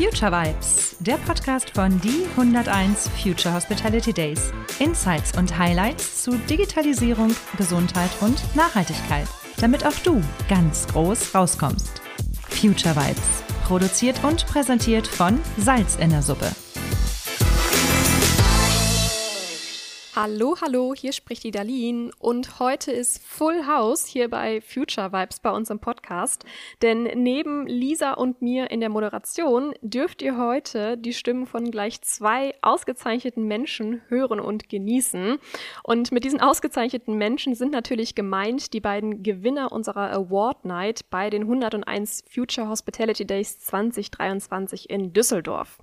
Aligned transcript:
Future 0.00 0.32
Vibes, 0.32 0.96
der 1.00 1.18
Podcast 1.18 1.72
von 1.74 2.00
die 2.00 2.24
101 2.34 3.10
Future 3.22 3.54
Hospitality 3.54 4.14
Days. 4.14 4.50
Insights 4.78 5.36
und 5.36 5.58
Highlights 5.58 6.22
zu 6.22 6.38
Digitalisierung, 6.48 7.36
Gesundheit 7.58 8.08
und 8.22 8.42
Nachhaltigkeit, 8.56 9.28
damit 9.58 9.84
auch 9.84 9.98
du 10.02 10.22
ganz 10.48 10.86
groß 10.86 11.34
rauskommst. 11.34 12.00
Future 12.48 12.96
Vibes, 12.96 13.44
produziert 13.66 14.24
und 14.24 14.46
präsentiert 14.46 15.06
von 15.06 15.38
Salz 15.58 15.96
in 15.96 16.08
der 16.08 16.22
Suppe. 16.22 16.50
Hallo, 20.16 20.56
hallo, 20.60 20.92
hier 20.92 21.12
spricht 21.12 21.44
die 21.44 21.52
Darlene 21.52 22.10
und 22.18 22.58
heute 22.58 22.90
ist 22.90 23.22
Full 23.22 23.68
House 23.68 24.06
hier 24.06 24.28
bei 24.28 24.60
Future 24.60 25.12
Vibes 25.12 25.38
bei 25.38 25.50
uns 25.50 25.70
im 25.70 25.78
Podcast. 25.78 26.44
Denn 26.82 27.04
neben 27.14 27.68
Lisa 27.68 28.14
und 28.14 28.42
mir 28.42 28.72
in 28.72 28.80
der 28.80 28.88
Moderation 28.88 29.72
dürft 29.82 30.20
ihr 30.20 30.36
heute 30.36 30.98
die 30.98 31.12
Stimmen 31.12 31.46
von 31.46 31.70
gleich 31.70 32.02
zwei 32.02 32.56
ausgezeichneten 32.60 33.46
Menschen 33.46 34.02
hören 34.08 34.40
und 34.40 34.68
genießen. 34.68 35.38
Und 35.84 36.10
mit 36.10 36.24
diesen 36.24 36.40
ausgezeichneten 36.40 37.16
Menschen 37.16 37.54
sind 37.54 37.70
natürlich 37.70 38.16
gemeint 38.16 38.72
die 38.72 38.80
beiden 38.80 39.22
Gewinner 39.22 39.70
unserer 39.70 40.10
Award 40.10 40.64
Night 40.64 41.08
bei 41.10 41.30
den 41.30 41.42
101 41.42 42.24
Future 42.28 42.68
Hospitality 42.68 43.24
Days 43.24 43.60
2023 43.60 44.90
in 44.90 45.12
Düsseldorf. 45.12 45.78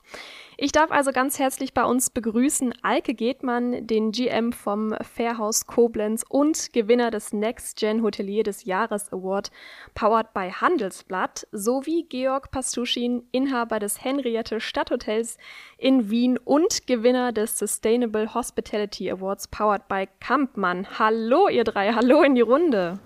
Ich 0.60 0.72
darf 0.72 0.90
also 0.90 1.12
ganz 1.12 1.38
herzlich 1.38 1.76
bei 1.76 1.86
uns 1.86 2.10
begrüßen 2.10 2.74
Alke 2.82 3.14
Gehtmann, 3.14 3.86
den 3.86 4.12
GM 4.12 4.52
vom 4.52 4.96
Fairhaus 5.04 5.68
Koblenz 5.68 6.26
und 6.28 6.74
Gewinner 6.74 7.12
des 7.12 7.32
Next 7.32 7.78
Gen 7.78 8.02
Hotelier 8.02 8.42
des 8.42 8.66
Jahres 8.66 9.14
Award, 9.14 9.52
powered 9.94 10.34
by 10.34 10.50
Handelsblatt, 10.50 11.46
sowie 11.52 12.08
Georg 12.10 12.50
Pastuschin, 12.50 13.22
Inhaber 13.32 13.78
des 13.78 14.04
Henriette 14.04 14.60
Stadthotels 14.60 15.38
in 15.78 16.10
Wien 16.10 16.40
und 16.40 16.88
Gewinner 16.88 17.34
des 17.34 17.60
Sustainable 17.60 18.34
Hospitality 18.34 19.12
Awards, 19.12 19.48
powered 19.50 19.88
by 19.88 20.08
Kampmann. 20.20 20.88
Hallo, 20.98 21.50
ihr 21.50 21.66
drei, 21.66 21.94
hallo 21.94 22.24
in 22.24 22.34
die 22.34 22.42
Runde. 22.42 22.98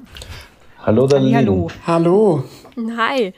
Hallo, 0.83 1.05
Daniel. 1.05 1.35
Hallo. 1.35 1.67
Hallo. 1.85 2.43
Hi. 2.97 3.33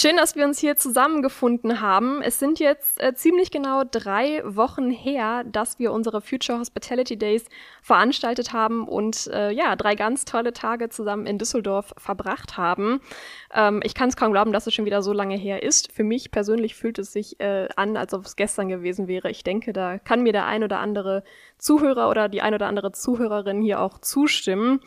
Schön, 0.00 0.16
dass 0.16 0.36
wir 0.36 0.44
uns 0.44 0.60
hier 0.60 0.76
zusammengefunden 0.76 1.80
haben. 1.80 2.22
Es 2.22 2.38
sind 2.38 2.60
jetzt 2.60 3.02
äh, 3.02 3.14
ziemlich 3.14 3.50
genau 3.50 3.82
drei 3.82 4.42
Wochen 4.44 4.92
her, 4.92 5.42
dass 5.42 5.80
wir 5.80 5.92
unsere 5.92 6.20
Future 6.20 6.60
Hospitality 6.60 7.16
Days 7.18 7.46
veranstaltet 7.82 8.52
haben 8.52 8.86
und 8.86 9.26
äh, 9.26 9.50
ja, 9.50 9.74
drei 9.74 9.96
ganz 9.96 10.24
tolle 10.24 10.52
Tage 10.52 10.88
zusammen 10.88 11.26
in 11.26 11.36
Düsseldorf 11.36 11.94
verbracht 11.96 12.56
haben. 12.56 13.00
Ähm, 13.52 13.80
ich 13.82 13.94
kann 13.94 14.08
es 14.08 14.16
kaum 14.16 14.30
glauben, 14.30 14.52
dass 14.52 14.68
es 14.68 14.74
schon 14.74 14.84
wieder 14.84 15.02
so 15.02 15.12
lange 15.12 15.34
her 15.36 15.64
ist. 15.64 15.90
Für 15.90 16.04
mich 16.04 16.30
persönlich 16.30 16.76
fühlt 16.76 17.00
es 17.00 17.12
sich 17.12 17.40
äh, 17.40 17.66
an, 17.74 17.96
als 17.96 18.14
ob 18.14 18.24
es 18.24 18.36
gestern 18.36 18.68
gewesen 18.68 19.08
wäre. 19.08 19.32
Ich 19.32 19.42
denke, 19.42 19.72
da 19.72 19.98
kann 19.98 20.22
mir 20.22 20.32
der 20.32 20.46
ein 20.46 20.62
oder 20.62 20.78
andere 20.78 21.24
Zuhörer 21.58 22.08
oder 22.08 22.28
die 22.28 22.42
ein 22.42 22.54
oder 22.54 22.66
andere 22.66 22.92
Zuhörerin 22.92 23.60
hier 23.60 23.80
auch 23.80 23.98
zustimmen. 23.98 24.80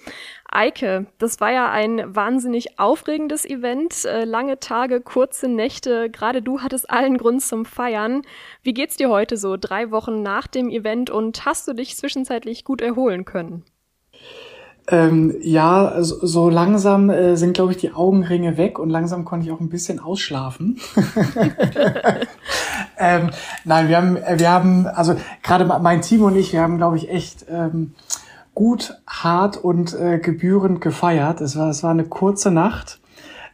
Eike, 0.50 1.06
das 1.18 1.40
war 1.40 1.52
ja 1.52 1.70
ein 1.70 2.16
wahnsinnig 2.16 2.80
aufregendes 2.80 3.46
Event. 3.46 4.06
Äh, 4.06 4.26
lange 4.26 4.60
Tage, 4.60 5.02
kurze 5.02 5.48
Nächte. 5.48 6.10
Gerade 6.10 6.42
du 6.42 6.62
hattest 6.62 6.90
allen 6.90 7.18
Grund 7.18 7.42
zum 7.42 7.66
Feiern. 7.66 8.22
Wie 8.64 8.74
geht's 8.74 8.98
dir 8.98 9.10
heute 9.10 9.38
so, 9.38 9.58
drei 9.58 9.92
Wochen 9.92 10.22
nach 10.24 10.48
dem 10.48 10.70
Event 10.70 11.10
und 11.10 11.46
hast 11.46 11.68
du 11.68 11.74
dich 11.74 11.96
zwischenzeitlich 11.98 12.64
gut 12.64 12.82
erholen 12.82 13.26
können? 13.26 13.64
Ähm, 14.88 15.36
ja, 15.42 16.04
so, 16.04 16.26
so 16.26 16.50
langsam 16.50 17.10
äh, 17.10 17.38
sind, 17.38 17.54
glaube 17.54 17.72
ich, 17.72 17.78
die 17.78 17.94
Augenringe 17.94 18.58
weg 18.58 18.80
und 18.80 18.90
langsam 18.90 19.26
konnte 19.26 19.46
ich 19.46 19.52
auch 19.52 19.60
ein 19.60 19.70
bisschen 19.70 20.00
ausschlafen. 20.00 20.80
ähm, 23.02 23.32
nein, 23.66 23.90
wir 23.90 23.98
haben, 23.98 24.16
wir 24.16 24.50
haben, 24.50 24.88
also 24.88 25.16
gerade 25.44 25.66
mein 25.66 26.02
Team 26.02 26.22
und 26.24 26.36
ich, 26.36 26.54
wir 26.54 26.62
haben, 26.62 26.78
glaube 26.78 26.98
ich, 26.98 27.10
echt 27.10 27.46
ähm, 27.50 27.94
gut, 28.54 28.96
hart 29.08 29.58
und 29.58 29.94
äh, 29.94 30.20
gebührend 30.20 30.82
gefeiert. 30.82 31.42
Es 31.42 31.58
war, 31.58 31.70
es 31.70 31.84
war 31.84 31.92
eine 31.92 32.06
kurze 32.06 32.52
Nacht, 32.52 33.00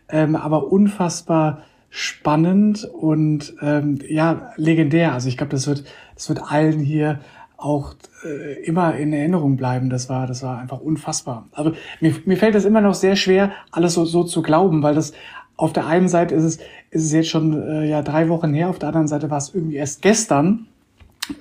ähm, 0.09 0.35
aber 0.35 0.71
unfassbar 0.71 1.63
spannend 1.89 2.83
und 2.83 3.55
ähm, 3.61 3.99
ja 4.07 4.51
legendär. 4.57 5.13
Also 5.13 5.29
ich 5.29 5.37
glaube, 5.37 5.51
das 5.51 5.67
wird, 5.67 5.85
das 6.15 6.29
wird 6.29 6.51
allen 6.51 6.79
hier 6.79 7.19
auch 7.55 7.95
äh, 8.23 8.63
immer 8.63 8.95
in 8.95 9.13
Erinnerung 9.13 9.57
bleiben. 9.57 9.89
Das 9.89 10.09
war, 10.09 10.27
das 10.27 10.43
war 10.43 10.59
einfach 10.59 10.79
unfassbar. 10.79 11.47
Also 11.53 11.71
mir, 12.01 12.13
mir 12.25 12.37
fällt 12.37 12.55
es 12.55 12.65
immer 12.65 12.81
noch 12.81 12.93
sehr 12.93 13.15
schwer, 13.15 13.51
alles 13.71 13.93
so, 13.93 14.05
so 14.05 14.23
zu 14.23 14.41
glauben, 14.41 14.83
weil 14.83 14.93
das 14.93 15.13
auf 15.57 15.73
der 15.73 15.87
einen 15.87 16.07
Seite 16.07 16.35
ist 16.35 16.43
es, 16.43 16.57
ist 16.91 17.05
es 17.05 17.11
jetzt 17.11 17.29
schon 17.29 17.61
äh, 17.61 17.89
ja 17.89 18.01
drei 18.01 18.29
Wochen 18.29 18.53
her, 18.53 18.69
auf 18.69 18.79
der 18.79 18.89
anderen 18.89 19.07
Seite 19.07 19.29
war 19.29 19.39
es 19.39 19.53
irgendwie 19.53 19.75
erst 19.75 20.01
gestern. 20.01 20.67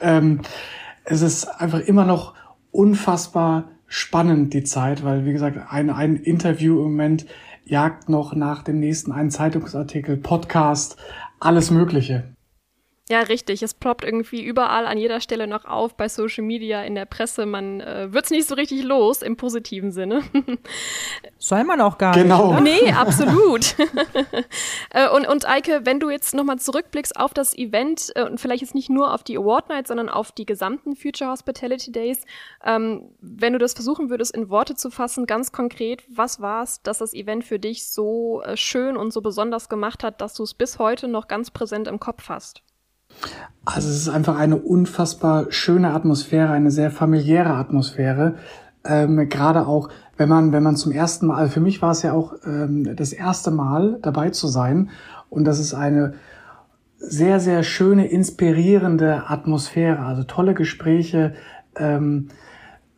Ähm, 0.01 0.41
es 1.05 1.23
ist 1.23 1.45
einfach 1.45 1.81
immer 1.81 2.05
noch 2.05 2.35
unfassbar 2.73 3.65
spannend 3.87 4.53
die 4.53 4.65
Zeit, 4.65 5.05
weil 5.05 5.25
wie 5.25 5.33
gesagt 5.33 5.59
ein, 5.71 5.91
ein 5.91 6.17
Interview 6.17 6.79
im 6.79 6.91
Moment 6.91 7.27
jagt 7.65 8.09
noch 8.09 8.35
nach 8.35 8.63
dem 8.63 8.81
nächsten 8.81 9.13
einen 9.13 9.31
Zeitungsartikel, 9.31 10.17
Podcast, 10.17 10.97
alles 11.39 11.71
Mögliche. 11.71 12.36
Ja, 13.09 13.21
richtig. 13.21 13.63
Es 13.63 13.73
ploppt 13.73 14.05
irgendwie 14.05 14.43
überall 14.43 14.85
an 14.85 14.99
jeder 14.99 15.21
Stelle 15.21 15.47
noch 15.47 15.65
auf, 15.65 15.97
bei 15.97 16.09
Social 16.09 16.43
Media, 16.43 16.83
in 16.83 16.97
der 16.97 17.05
Presse. 17.05 17.47
Man 17.47 17.81
äh, 17.81 18.13
wird's 18.13 18.31
nicht 18.31 18.49
so 18.49 18.57
richtig 18.57 18.83
los, 18.83 19.23
im 19.23 19.37
positiven 19.37 19.93
Sinne. 19.93 20.23
Soll 21.39 21.63
man 21.63 21.81
auch 21.81 21.99
gar 21.99 22.15
genau. 22.15 22.61
nicht. 22.61 22.81
Genau. 22.81 22.91
Nee, 22.91 22.93
absolut. 22.97 23.75
Äh, 24.91 25.09
und, 25.11 25.27
und 25.27 25.49
Eike, 25.49 25.81
wenn 25.85 26.01
du 26.01 26.11
jetzt 26.11 26.35
nochmal 26.35 26.59
zurückblickst 26.59 27.17
auf 27.17 27.35
das 27.35 27.57
Event 27.57 28.13
äh, 28.15 28.23
und 28.25 28.41
vielleicht 28.41 28.63
jetzt 28.63 28.75
nicht 28.75 28.89
nur 28.89 29.13
auf 29.13 29.23
die 29.25 29.37
Award 29.37 29.69
Night, 29.69 29.87
sondern 29.87 30.09
auf 30.09 30.33
die 30.33 30.47
gesamten 30.47 30.97
Future 30.97 31.31
Hospitality 31.31 31.93
Days, 31.93 32.25
ähm, 32.65 33.11
wenn 33.21 33.53
du 33.53 33.59
das 33.59 33.75
versuchen 33.75 34.11
würdest, 34.11 34.35
in 34.35 34.49
Worte 34.49 34.75
zu 34.75 34.91
fassen, 34.91 35.27
ganz 35.27 35.53
konkret, 35.53 36.05
was 36.09 36.41
war 36.41 36.63
es, 36.63 36.83
dass 36.83 36.99
das 36.99 37.15
Event 37.15 37.45
für 37.45 37.59
dich 37.59 37.87
so 37.87 38.43
äh, 38.43 38.57
schön 38.57 38.97
und 38.97 39.13
so 39.13 39.21
besonders 39.21 39.69
gemacht 39.69 40.05
hat, 40.05 40.21
dass 40.21 40.35
du 40.35 40.43
es 40.45 40.55
bis 40.55 40.79
heute 40.79 41.09
noch 41.09 41.29
ganz 41.29 41.51
präsent 41.51 41.89
im 41.89 42.01
Kopf 42.01 42.29
hast? 42.29 42.63
Also 43.65 43.89
es 43.89 43.97
ist 43.97 44.09
einfach 44.09 44.39
eine 44.39 44.57
unfassbar 44.57 45.47
schöne 45.51 45.93
Atmosphäre, 45.93 46.53
eine 46.53 46.71
sehr 46.71 46.91
familiäre 46.91 47.55
Atmosphäre. 47.55 48.37
Ähm, 48.85 49.29
Gerade 49.29 49.67
auch, 49.67 49.89
wenn 50.17 50.29
man, 50.29 50.53
wenn 50.53 50.63
man 50.63 50.77
zum 50.77 50.93
ersten 50.93 51.27
Mal, 51.27 51.37
also 51.37 51.53
für 51.53 51.61
mich 51.61 51.83
war 51.83 51.91
es 51.91 52.03
ja 52.03 52.13
auch 52.13 52.35
ähm, 52.47 52.95
das 52.95 53.13
erste 53.13 53.51
Mal 53.51 53.99
dabei 54.03 54.31
zu 54.31 54.47
sein. 54.47 54.91
Und 55.31 55.45
das 55.45 55.59
ist 55.59 55.75
eine 55.75 56.15
sehr, 56.99 57.41
sehr 57.41 57.63
schöne, 57.65 58.07
inspirierende 58.07 59.29
Atmosphäre. 59.29 59.99
Also 59.99 60.23
tolle 60.23 60.55
Gespräche, 60.55 61.35
ähm, 61.77 62.29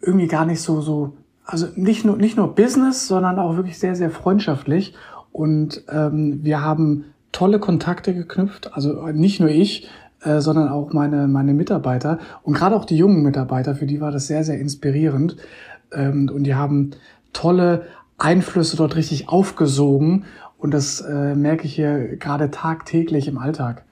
irgendwie 0.01 0.29
gar 0.29 0.45
nicht 0.45 0.61
so, 0.61 0.81
so, 0.81 1.17
also 1.45 1.67
nicht 1.75 2.05
nur, 2.05 2.17
nicht 2.17 2.37
nur 2.37 2.55
Business, 2.55 3.09
sondern 3.09 3.39
auch 3.39 3.57
wirklich 3.57 3.79
sehr, 3.79 3.95
sehr 3.95 4.11
freundschaftlich. 4.11 4.95
Und 5.33 5.85
ähm, 5.89 6.41
wir 6.43 6.63
haben 6.63 7.07
tolle 7.33 7.59
Kontakte 7.59 8.15
geknüpft, 8.15 8.73
also 8.75 9.07
nicht 9.09 9.41
nur 9.41 9.51
ich, 9.51 9.89
äh, 10.23 10.41
sondern 10.41 10.69
auch 10.69 10.93
meine, 10.93 11.29
meine 11.29 11.55
Mitarbeiter 11.55 12.19
und 12.43 12.55
gerade 12.55 12.77
auch 12.77 12.85
die 12.85 12.97
jungen 12.97 13.23
Mitarbeiter, 13.23 13.75
für 13.75 13.87
die 13.87 14.01
war 14.01 14.11
das 14.11 14.27
sehr, 14.27 14.45
sehr 14.45 14.59
inspirierend. 14.59 15.37
Ähm, 15.93 16.31
und 16.33 16.45
die 16.45 16.55
haben 16.55 16.91
tolle 17.33 17.87
Einflüsse 18.19 18.77
dort 18.77 18.97
richtig 18.97 19.29
aufgesogen 19.29 20.25
und 20.59 20.73
das 20.73 21.01
äh, 21.01 21.35
merke 21.35 21.65
ich 21.65 21.75
hier 21.75 22.17
gerade 22.17 22.51
tagtäglich 22.51 23.29
im 23.29 23.39
Alltag. 23.39 23.85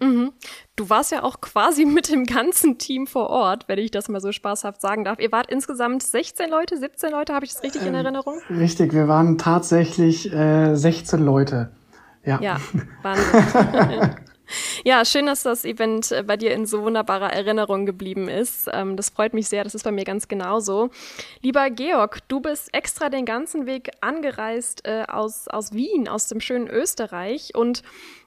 Mhm. 0.00 0.32
Du 0.74 0.90
warst 0.90 1.12
ja 1.12 1.22
auch 1.22 1.40
quasi 1.40 1.84
mit 1.86 2.10
dem 2.10 2.24
ganzen 2.24 2.78
Team 2.78 3.06
vor 3.06 3.30
Ort, 3.30 3.68
wenn 3.68 3.78
ich 3.78 3.90
das 3.90 4.08
mal 4.08 4.20
so 4.20 4.32
spaßhaft 4.32 4.80
sagen 4.80 5.04
darf. 5.04 5.18
Ihr 5.18 5.32
wart 5.32 5.50
insgesamt 5.50 6.02
16 6.02 6.50
Leute, 6.50 6.76
17 6.76 7.10
Leute, 7.10 7.34
habe 7.34 7.44
ich 7.44 7.52
das 7.52 7.62
richtig 7.62 7.82
ähm, 7.82 7.88
in 7.88 7.94
Erinnerung? 7.94 8.40
Richtig, 8.50 8.92
wir 8.92 9.08
waren 9.08 9.38
tatsächlich 9.38 10.32
äh, 10.32 10.74
16 10.74 11.22
Leute. 11.22 11.70
Ja, 12.24 12.40
ja 12.40 12.56
Wahnsinn. 13.02 14.14
Ja, 14.84 15.04
schön, 15.04 15.26
dass 15.26 15.42
das 15.42 15.64
Event 15.64 16.12
äh, 16.12 16.22
bei 16.22 16.36
dir 16.36 16.52
in 16.52 16.66
so 16.66 16.82
wunderbarer 16.82 17.32
Erinnerung 17.32 17.86
geblieben 17.86 18.28
ist. 18.28 18.68
Ähm, 18.72 18.96
das 18.96 19.10
freut 19.10 19.34
mich 19.34 19.48
sehr, 19.48 19.64
das 19.64 19.74
ist 19.74 19.84
bei 19.84 19.92
mir 19.92 20.04
ganz 20.04 20.28
genauso. 20.28 20.90
Lieber 21.42 21.70
Georg, 21.70 22.20
du 22.28 22.40
bist 22.40 22.72
extra 22.72 23.08
den 23.08 23.24
ganzen 23.24 23.66
Weg 23.66 23.90
angereist 24.00 24.86
äh, 24.86 25.04
aus, 25.08 25.48
aus 25.48 25.72
Wien, 25.72 26.08
aus 26.08 26.28
dem 26.28 26.40
schönen 26.40 26.68
Österreich. 26.68 27.54
Und 27.54 27.82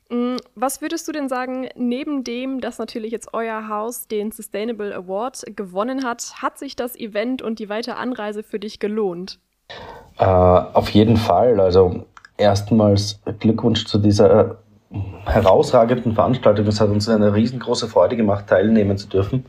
mm, 0.09 0.37
was 0.55 0.81
würdest 0.81 1.07
du 1.07 1.11
denn 1.11 1.29
sagen, 1.29 1.69
neben 1.75 2.23
dem, 2.23 2.61
dass 2.61 2.77
natürlich 2.77 3.11
jetzt 3.11 3.33
euer 3.33 3.67
Haus 3.69 4.07
den 4.07 4.31
Sustainable 4.31 4.93
Award 4.93 5.43
gewonnen 5.55 6.03
hat, 6.03 6.41
hat 6.41 6.57
sich 6.57 6.75
das 6.75 6.95
Event 6.95 7.41
und 7.41 7.59
die 7.59 7.69
weitere 7.69 7.95
Anreise 7.95 8.43
für 8.43 8.59
dich 8.59 8.79
gelohnt? 8.79 9.39
Äh, 10.17 10.25
auf 10.25 10.89
jeden 10.89 11.17
Fall. 11.17 11.59
Also 11.59 12.05
erstmals 12.37 13.21
Glückwunsch 13.39 13.85
zu 13.85 13.99
dieser 13.99 14.57
herausragenden 15.25 16.15
Veranstaltung. 16.15 16.67
Es 16.67 16.81
hat 16.81 16.89
uns 16.89 17.07
eine 17.07 17.33
riesengroße 17.33 17.87
Freude 17.87 18.15
gemacht, 18.15 18.47
teilnehmen 18.47 18.97
zu 18.97 19.07
dürfen. 19.07 19.45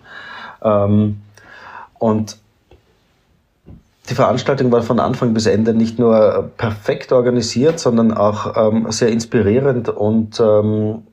Ähm, 0.62 1.22
und 1.98 2.38
die 4.08 4.14
Veranstaltung 4.14 4.72
war 4.72 4.82
von 4.82 4.98
Anfang 4.98 5.34
bis 5.34 5.46
Ende 5.46 5.72
nicht 5.72 5.98
nur 5.98 6.50
perfekt 6.56 7.12
organisiert, 7.12 7.78
sondern 7.78 8.12
auch 8.12 8.56
ähm, 8.56 8.90
sehr 8.90 9.08
inspirierend 9.08 9.88
und 9.88 10.40
ähm, 10.40 11.06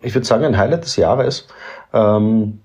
ich 0.00 0.14
würde 0.14 0.26
sagen, 0.26 0.44
ein 0.44 0.58
Highlight 0.58 0.84
des 0.84 0.96
Jahres. 0.96 1.48
Ähm, 1.92 2.60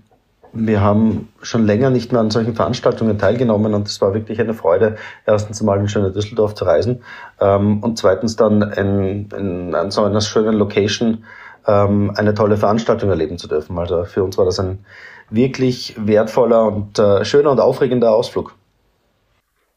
wir 0.54 0.82
haben 0.82 1.30
schon 1.42 1.66
länger 1.66 1.90
nicht 1.90 2.12
mehr 2.12 2.22
an 2.22 2.32
solchen 2.32 2.56
Veranstaltungen 2.56 3.18
teilgenommen 3.18 3.74
und 3.74 3.88
es 3.88 4.00
war 4.02 4.14
wirklich 4.14 4.40
eine 4.40 4.54
Freude, 4.54 4.98
erstens 5.26 5.62
mal 5.62 5.80
in 5.80 5.90
schöne 5.90 6.12
Düsseldorf 6.12 6.54
zu 6.54 6.66
reisen 6.66 7.04
ähm, 7.42 7.82
und 7.82 7.98
zweitens 7.98 8.36
dann 8.36 8.62
in, 8.62 9.30
in, 9.36 9.76
an 9.76 9.92
so 9.92 10.04
einer 10.04 10.22
schönen 10.22 10.54
Location 10.54 11.26
ähm, 11.66 12.14
eine 12.16 12.34
tolle 12.34 12.58
Veranstaltung 12.58 13.10
erleben 13.10 13.38
zu 13.38 13.48
dürfen. 13.48 13.78
Also 13.80 14.06
für 14.06 14.24
uns 14.24 14.38
war 14.38 14.46
das 14.46 14.60
ein 14.60 14.86
wirklich 15.30 15.96
wertvoller 15.98 16.66
und 16.68 17.00
äh, 17.00 17.26
schöner 17.26 17.52
und 17.52 17.60
aufregender 17.60 18.14
Ausflug. 18.14 18.54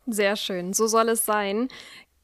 Sehr 0.06 0.36
schön, 0.36 0.72
so 0.72 0.86
soll 0.86 1.08
es 1.08 1.24
sein. 1.24 1.68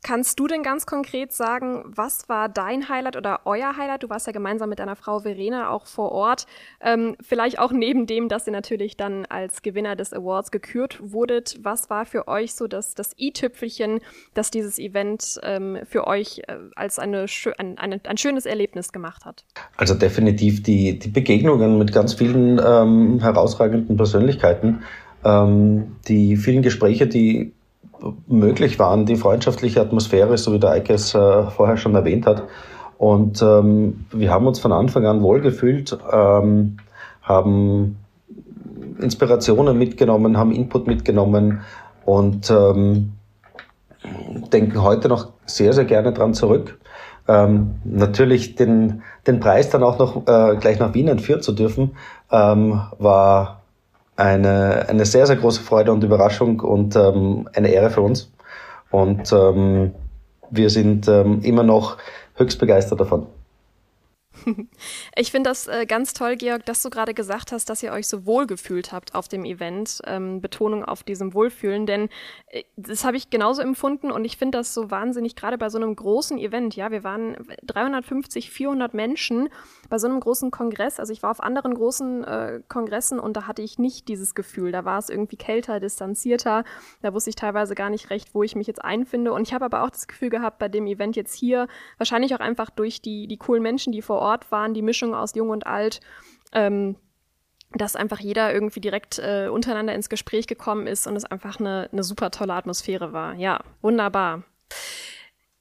Kannst 0.05 0.41
du 0.41 0.49
denn 0.49 0.65
ganz 0.65 0.85
konkret 0.85 1.33
sagen, 1.33 1.85
was 1.87 2.29
war 2.29 2.49
dein 2.49 2.89
Highlight 2.89 3.17
oder 3.17 3.43
euer 3.45 3.77
Highlight? 3.77 4.03
Du 4.03 4.09
warst 4.11 4.27
ja 4.27 4.33
gemeinsam 4.33 4.69
mit 4.69 4.81
deiner 4.81 4.97
Frau 4.97 5.21
Verena 5.21 5.71
auch 5.71 5.87
vor 5.87 6.11
Ort. 6.11 6.47
Ähm, 6.81 7.15
vielleicht 7.21 7.61
auch 7.61 7.71
neben 7.71 8.07
dem, 8.07 8.29
dass 8.29 8.49
ihr 8.49 8.53
natürlich 8.53 8.97
dann 8.97 9.27
als 9.27 9.63
Gewinner 9.63 9.95
des 9.95 10.13
Awards 10.13 10.51
gekürt 10.51 10.99
wurdet. 11.01 11.61
Was 11.63 11.89
war 11.89 12.05
für 12.05 12.27
euch 12.27 12.55
so 12.55 12.67
das, 12.67 12.97
das 12.97 13.13
i-Tüpfelchen, 13.17 14.01
das 14.35 14.51
dieses 14.51 14.81
Event 14.81 15.39
ähm, 15.45 15.79
für 15.85 16.09
euch 16.09 16.41
äh, 16.49 16.57
als 16.75 16.99
eine, 16.99 17.27
ein, 17.59 17.79
ein, 17.79 18.01
ein, 18.05 18.17
schönes 18.17 18.45
Erlebnis 18.45 18.91
gemacht 18.91 19.25
hat? 19.25 19.45
Also 19.77 19.95
definitiv 19.95 20.65
die, 20.65 20.99
die 20.99 21.11
Begegnungen 21.11 21.79
mit 21.79 21.93
ganz 21.93 22.15
vielen 22.15 22.61
ähm, 22.65 23.21
herausragenden 23.21 23.97
Persönlichkeiten. 23.97 24.83
Ähm, 25.25 25.95
die 26.09 26.37
vielen 26.37 26.63
Gespräche, 26.63 27.07
die 27.07 27.53
möglich 28.27 28.79
waren, 28.79 29.07
die 29.07 29.17
freundschaftliche 29.17 29.81
Atmosphäre, 29.81 30.37
so 30.39 30.53
wie 30.53 30.59
der 30.59 30.71
Eike 30.71 30.95
äh, 30.95 31.51
vorher 31.51 31.77
schon 31.77 31.95
erwähnt 31.95 32.27
hat. 32.27 32.45
Und 32.99 33.43
ähm, 33.43 34.05
wir 34.13 34.31
haben 34.31 34.47
uns 34.47 34.61
von 34.61 34.73
Anfang 34.73 35.07
an 35.07 35.23
wohlgefühlt, 35.23 35.99
ähm, 36.13 36.77
haben 37.23 37.97
Inspirationen 39.01 39.77
mitgenommen, 39.77 40.37
haben 40.37 40.53
Input 40.53 40.87
mitgenommen 40.87 41.63
und 42.05 42.51
ähm, 42.51 43.13
denken 44.53 44.83
heute 44.83 45.09
noch 45.09 45.33
sehr, 45.47 45.73
sehr 45.73 45.85
gerne 45.85 46.13
dran 46.13 46.35
zurück. 46.35 46.79
Ähm, 47.29 47.77
natürlich 47.85 48.57
den, 48.57 49.03
den 49.27 49.41
Preis 49.41 49.71
dann 49.71 49.83
auch 49.83 49.99
noch 49.99 50.27
äh, 50.27 50.57
gleich 50.57 50.79
nach 50.79 50.95
Wien 50.95 51.09
entführen 51.09 51.43
zu 51.43 51.53
dürfen, 51.53 51.93
ähm, 52.31 52.83
war 52.99 53.62
eine, 54.17 54.89
eine 54.89 55.05
sehr, 55.07 55.27
sehr 55.27 55.37
große 55.37 55.63
Freude 55.63 55.93
und 55.93 56.05
Überraschung 56.05 56.61
und 56.61 56.97
ähm, 56.97 57.49
eine 57.55 57.69
Ehre 57.69 57.91
für 57.91 58.03
uns. 58.03 58.31
Und 58.91 59.33
ähm, 59.33 59.93
wir 60.51 60.71
sind 60.71 61.09
ähm, 61.09 61.41
immer 61.43 61.63
noch 61.63 61.97
höchst 62.37 62.59
begeistert 62.59 63.01
davon. 63.01 63.27
Ich 65.17 65.31
finde 65.31 65.51
das 65.51 65.69
äh, 65.69 65.87
ganz 65.87 66.15
toll, 66.15 66.37
Georg, 66.37 66.65
dass 66.65 66.83
du 66.83 66.91
gerade 66.91 67.15
gesagt 67.15 67.53
hast, 67.53 67.69
dass 67.69 67.83
ihr 67.83 67.93
euch 67.93 68.09
so 68.09 68.27
wohl 68.27 68.47
gefühlt 68.47 68.93
habt 68.93 69.15
auf 69.15 69.29
dem 69.29 69.45
Event. 69.45 70.01
Ähm, 70.07 70.41
Betonung 70.41 70.85
auf 70.85 71.03
diesem 71.03 71.35
Wohlfühlen, 71.35 71.87
denn 71.87 72.09
äh, 72.49 72.63
das 72.77 73.05
habe 73.05 73.17
ich 73.17 73.31
genauso 73.31 73.63
empfunden 73.63 74.11
und 74.11 74.25
ich 74.25 74.37
finde 74.37 74.59
das 74.59 74.75
so 74.75 74.91
wahnsinnig, 74.91 75.37
gerade 75.37 75.59
bei 75.59 75.69
so 75.69 75.79
einem 75.79 75.95
großen 75.95 76.39
Event. 76.39 76.77
Ja, 76.77 76.91
wir 76.91 77.05
waren 77.05 77.37
350, 77.63 78.51
400 78.51 78.95
Menschen 78.95 79.49
bei 79.93 79.99
so 79.99 80.07
einem 80.07 80.21
großen 80.21 80.51
Kongress. 80.51 80.99
Also 80.99 81.13
ich 81.13 81.23
war 81.23 81.31
auf 81.31 81.43
anderen 81.43 81.75
großen 81.75 82.25
äh, 82.25 82.63
Kongressen 82.67 83.21
und 83.21 83.37
da 83.37 83.47
hatte 83.47 83.61
ich 83.61 83.79
nicht 83.79 84.09
dieses 84.09 84.35
Gefühl. 84.35 84.73
Da 84.73 84.87
war 84.87 84.99
es 84.99 85.11
irgendwie 85.11 85.37
kälter, 85.37 85.81
distanzierter. 85.81 86.65
Da 87.03 87.13
wusste 87.13 87.29
ich 87.29 87.37
teilweise 87.37 87.75
gar 87.75 87.91
nicht 87.91 88.09
recht, 88.09 88.35
wo 88.35 88.43
ich 88.43 88.57
mich 88.57 88.67
jetzt 88.67 88.83
einfinde. 88.83 89.35
Und 89.35 89.47
ich 89.47 89.53
habe 89.53 89.67
aber 89.67 89.83
auch 89.85 89.91
das 89.91 90.09
Gefühl 90.09 90.31
gehabt, 90.31 90.59
bei 90.59 90.71
dem 90.71 90.87
Event 90.87 91.15
jetzt 91.15 91.35
hier, 91.35 91.69
wahrscheinlich 91.99 92.35
auch 92.35 92.41
einfach 92.41 92.71
durch 92.71 93.03
die, 93.03 93.29
die 93.29 93.37
coolen 93.37 93.63
Menschen, 93.63 93.93
die 93.93 94.01
vor 94.01 94.21
Ort 94.21 94.51
waren, 94.51 94.73
die 94.73 94.81
Mischung 94.81 95.15
aus 95.15 95.35
Jung 95.35 95.51
und 95.51 95.67
Alt, 95.67 96.01
ähm, 96.55 96.97
dass 97.75 97.95
einfach 97.95 98.19
jeder 98.19 98.51
irgendwie 98.51 98.81
direkt 98.81 99.19
äh, 99.19 99.49
untereinander 99.49 99.95
ins 99.95 100.09
Gespräch 100.09 100.47
gekommen 100.47 100.87
ist 100.87 101.07
und 101.07 101.17
es 101.17 101.27
einfach 101.27 101.61
eine, 101.61 101.91
eine 101.93 102.03
super 102.03 102.31
tolle 102.31 102.55
Atmosphäre 102.55 103.13
war. 103.13 103.35
Ja, 103.35 103.61
wunderbar. 103.83 104.43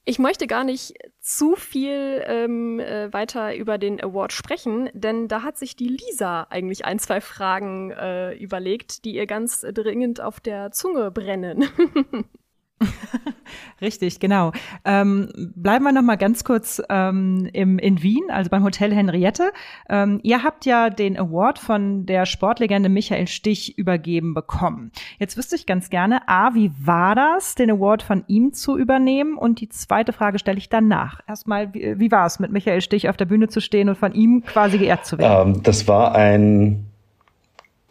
Ich 0.03 0.17
möchte 0.17 0.47
gar 0.47 0.63
nicht 0.63 0.93
zu 1.19 1.55
viel 1.55 2.23
ähm, 2.25 2.79
äh, 2.79 3.13
weiter 3.13 3.55
über 3.55 3.77
den 3.77 4.01
Award 4.01 4.33
sprechen, 4.33 4.89
denn 4.93 5.27
da 5.27 5.43
hat 5.43 5.57
sich 5.57 5.75
die 5.75 5.89
Lisa 5.89 6.47
eigentlich 6.49 6.85
ein, 6.85 6.97
zwei 6.97 7.21
Fragen 7.21 7.91
äh, 7.91 8.33
überlegt, 8.33 9.05
die 9.05 9.13
ihr 9.13 9.27
ganz 9.27 9.61
dringend 9.61 10.19
auf 10.19 10.39
der 10.39 10.71
Zunge 10.71 11.11
brennen. 11.11 11.69
Richtig, 13.81 14.19
genau. 14.19 14.51
Ähm, 14.85 15.29
bleiben 15.55 15.83
wir 15.83 15.91
noch 15.91 16.01
mal 16.01 16.15
ganz 16.15 16.43
kurz 16.43 16.81
ähm, 16.89 17.49
im, 17.53 17.79
in 17.79 18.01
Wien, 18.01 18.23
also 18.29 18.49
beim 18.49 18.63
Hotel 18.63 18.93
Henriette. 18.93 19.51
Ähm, 19.89 20.19
ihr 20.23 20.43
habt 20.43 20.65
ja 20.65 20.89
den 20.89 21.17
Award 21.17 21.59
von 21.59 22.05
der 22.05 22.25
Sportlegende 22.25 22.89
Michael 22.89 23.27
Stich 23.27 23.77
übergeben 23.77 24.33
bekommen. 24.33 24.91
Jetzt 25.19 25.37
wüsste 25.37 25.55
ich 25.55 25.65
ganz 25.65 25.89
gerne, 25.89 26.27
A, 26.27 26.53
wie 26.53 26.71
war 26.79 27.15
das, 27.15 27.55
den 27.55 27.71
Award 27.71 28.03
von 28.03 28.23
ihm 28.27 28.53
zu 28.53 28.77
übernehmen? 28.77 29.37
Und 29.37 29.61
die 29.61 29.69
zweite 29.69 30.13
Frage 30.13 30.39
stelle 30.39 30.57
ich 30.57 30.69
danach. 30.69 31.21
Erstmal, 31.27 31.73
wie, 31.73 31.99
wie 31.99 32.11
war 32.11 32.25
es, 32.25 32.39
mit 32.39 32.51
Michael 32.51 32.81
Stich 32.81 33.09
auf 33.09 33.17
der 33.17 33.25
Bühne 33.25 33.47
zu 33.47 33.61
stehen 33.61 33.89
und 33.89 33.97
von 33.97 34.13
ihm 34.13 34.43
quasi 34.43 34.77
geehrt 34.77 35.05
zu 35.05 35.17
werden? 35.17 35.55
Ähm, 35.55 35.63
das 35.63 35.87
war 35.87 36.15
ein 36.15 36.85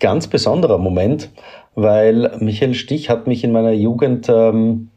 ganz 0.01 0.27
besonderer 0.27 0.79
Moment 0.79 1.31
weil 1.75 2.37
Michael 2.41 2.75
Stich 2.75 3.11
hat 3.11 3.27
mich 3.27 3.45
in 3.45 3.53
meiner 3.53 3.73
Jugend 3.73 4.29
ähm, 4.29 4.91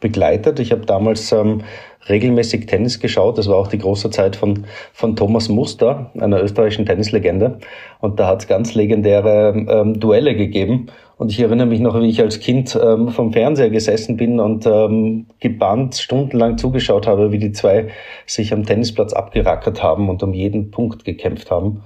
begleitet. 0.00 0.60
Ich 0.60 0.72
habe 0.72 0.84
damals 0.84 1.32
ähm, 1.32 1.62
regelmäßig 2.08 2.66
Tennis 2.66 3.00
geschaut. 3.00 3.38
Das 3.38 3.48
war 3.48 3.56
auch 3.56 3.68
die 3.68 3.78
große 3.78 4.10
Zeit 4.10 4.36
von, 4.36 4.64
von 4.92 5.16
Thomas 5.16 5.48
Muster, 5.48 6.10
einer 6.18 6.42
österreichischen 6.42 6.84
Tennislegende. 6.84 7.58
Und 8.00 8.20
da 8.20 8.26
hat 8.26 8.42
es 8.42 8.48
ganz 8.48 8.74
legendäre 8.74 9.54
ähm, 9.68 9.98
Duelle 9.98 10.34
gegeben. 10.34 10.86
Und 11.16 11.30
ich 11.30 11.40
erinnere 11.40 11.68
mich 11.68 11.80
noch, 11.80 11.98
wie 12.00 12.08
ich 12.08 12.20
als 12.20 12.40
Kind 12.40 12.78
ähm, 12.82 13.08
vom 13.08 13.32
Fernseher 13.32 13.70
gesessen 13.70 14.16
bin 14.16 14.40
und 14.40 14.66
ähm, 14.66 15.26
gebannt 15.38 15.94
stundenlang 15.94 16.58
zugeschaut 16.58 17.06
habe, 17.06 17.30
wie 17.30 17.38
die 17.38 17.52
zwei 17.52 17.88
sich 18.26 18.52
am 18.52 18.66
Tennisplatz 18.66 19.12
abgerackert 19.12 19.82
haben 19.82 20.08
und 20.08 20.22
um 20.22 20.34
jeden 20.34 20.72
Punkt 20.72 21.04
gekämpft 21.04 21.50
haben. 21.50 21.84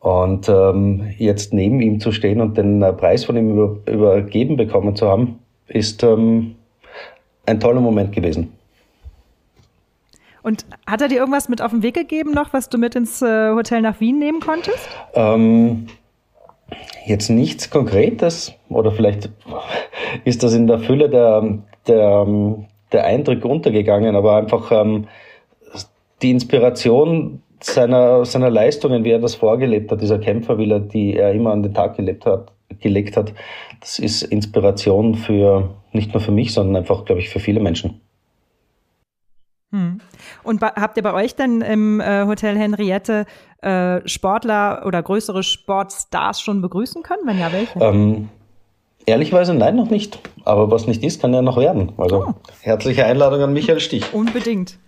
Und 0.00 0.48
ähm, 0.48 1.10
jetzt 1.18 1.52
neben 1.52 1.80
ihm 1.80 2.00
zu 2.00 2.12
stehen 2.12 2.40
und 2.40 2.56
den 2.56 2.82
äh, 2.82 2.92
Preis 2.92 3.24
von 3.24 3.36
ihm 3.36 3.50
über, 3.50 3.76
übergeben 3.90 4.56
bekommen 4.56 4.94
zu 4.94 5.08
haben, 5.08 5.40
ist 5.66 6.02
ähm, 6.02 6.54
ein 7.46 7.60
toller 7.60 7.80
Moment 7.80 8.12
gewesen. 8.12 8.52
Und 10.42 10.64
hat 10.86 11.00
er 11.00 11.08
dir 11.08 11.18
irgendwas 11.18 11.48
mit 11.48 11.60
auf 11.60 11.72
den 11.72 11.82
Weg 11.82 11.94
gegeben 11.94 12.30
noch, 12.30 12.52
was 12.52 12.68
du 12.68 12.78
mit 12.78 12.94
ins 12.94 13.20
äh, 13.20 13.50
Hotel 13.50 13.80
nach 13.82 13.98
Wien 13.98 14.20
nehmen 14.20 14.38
konntest? 14.38 14.88
Ähm, 15.14 15.88
jetzt 17.04 17.30
nichts 17.30 17.68
Konkretes 17.68 18.54
oder 18.68 18.92
vielleicht 18.92 19.30
ist 20.24 20.44
das 20.44 20.54
in 20.54 20.68
der 20.68 20.78
Fülle 20.78 21.10
der, 21.10 21.58
der, 21.88 22.26
der 22.92 23.04
Eindrücke 23.04 23.48
untergegangen, 23.48 24.14
aber 24.14 24.36
einfach 24.36 24.70
ähm, 24.70 25.08
die 26.22 26.30
Inspiration 26.30 27.42
seiner, 27.60 28.24
seiner 28.24 28.50
Leistungen, 28.50 29.04
wie 29.04 29.10
er 29.10 29.18
das 29.18 29.34
vorgelebt 29.34 29.90
hat, 29.90 30.00
dieser 30.00 30.18
Kämpferwille, 30.18 30.80
die 30.80 31.16
er 31.16 31.32
immer 31.32 31.52
an 31.52 31.62
den 31.62 31.74
Tag 31.74 31.96
gelebt 31.96 32.26
hat, 32.26 32.52
gelegt 32.80 33.16
hat, 33.16 33.32
das 33.80 33.98
ist 33.98 34.22
Inspiration 34.22 35.14
für, 35.14 35.70
nicht 35.92 36.12
nur 36.12 36.20
für 36.20 36.32
mich, 36.32 36.52
sondern 36.52 36.76
einfach, 36.76 37.04
glaube 37.04 37.20
ich, 37.20 37.28
für 37.28 37.40
viele 37.40 37.60
Menschen. 37.60 38.00
Hm. 39.72 40.00
Und 40.42 40.62
habt 40.62 40.96
ihr 40.96 41.02
bei 41.02 41.12
euch 41.12 41.34
denn 41.34 41.60
im 41.60 42.00
äh, 42.00 42.24
Hotel 42.26 42.56
Henriette 42.56 43.26
äh, 43.62 44.06
Sportler 44.06 44.84
oder 44.86 45.02
größere 45.02 45.42
Sportstars 45.42 46.40
schon 46.40 46.62
begrüßen 46.62 47.02
können? 47.02 47.22
Wenn 47.24 47.38
ja, 47.38 47.52
welche? 47.52 47.78
Ähm, 47.80 48.28
ehrlicherweise 49.06 49.54
nein, 49.54 49.76
noch 49.76 49.90
nicht. 49.90 50.20
Aber 50.44 50.70
was 50.70 50.86
nicht 50.86 51.02
ist, 51.02 51.20
kann 51.20 51.34
ja 51.34 51.42
noch 51.42 51.56
werden. 51.56 51.92
Also 51.96 52.26
oh. 52.28 52.34
herzliche 52.62 53.04
Einladung 53.04 53.42
an 53.42 53.52
Michael 53.52 53.80
Stich. 53.80 54.14
Unbedingt. 54.14 54.78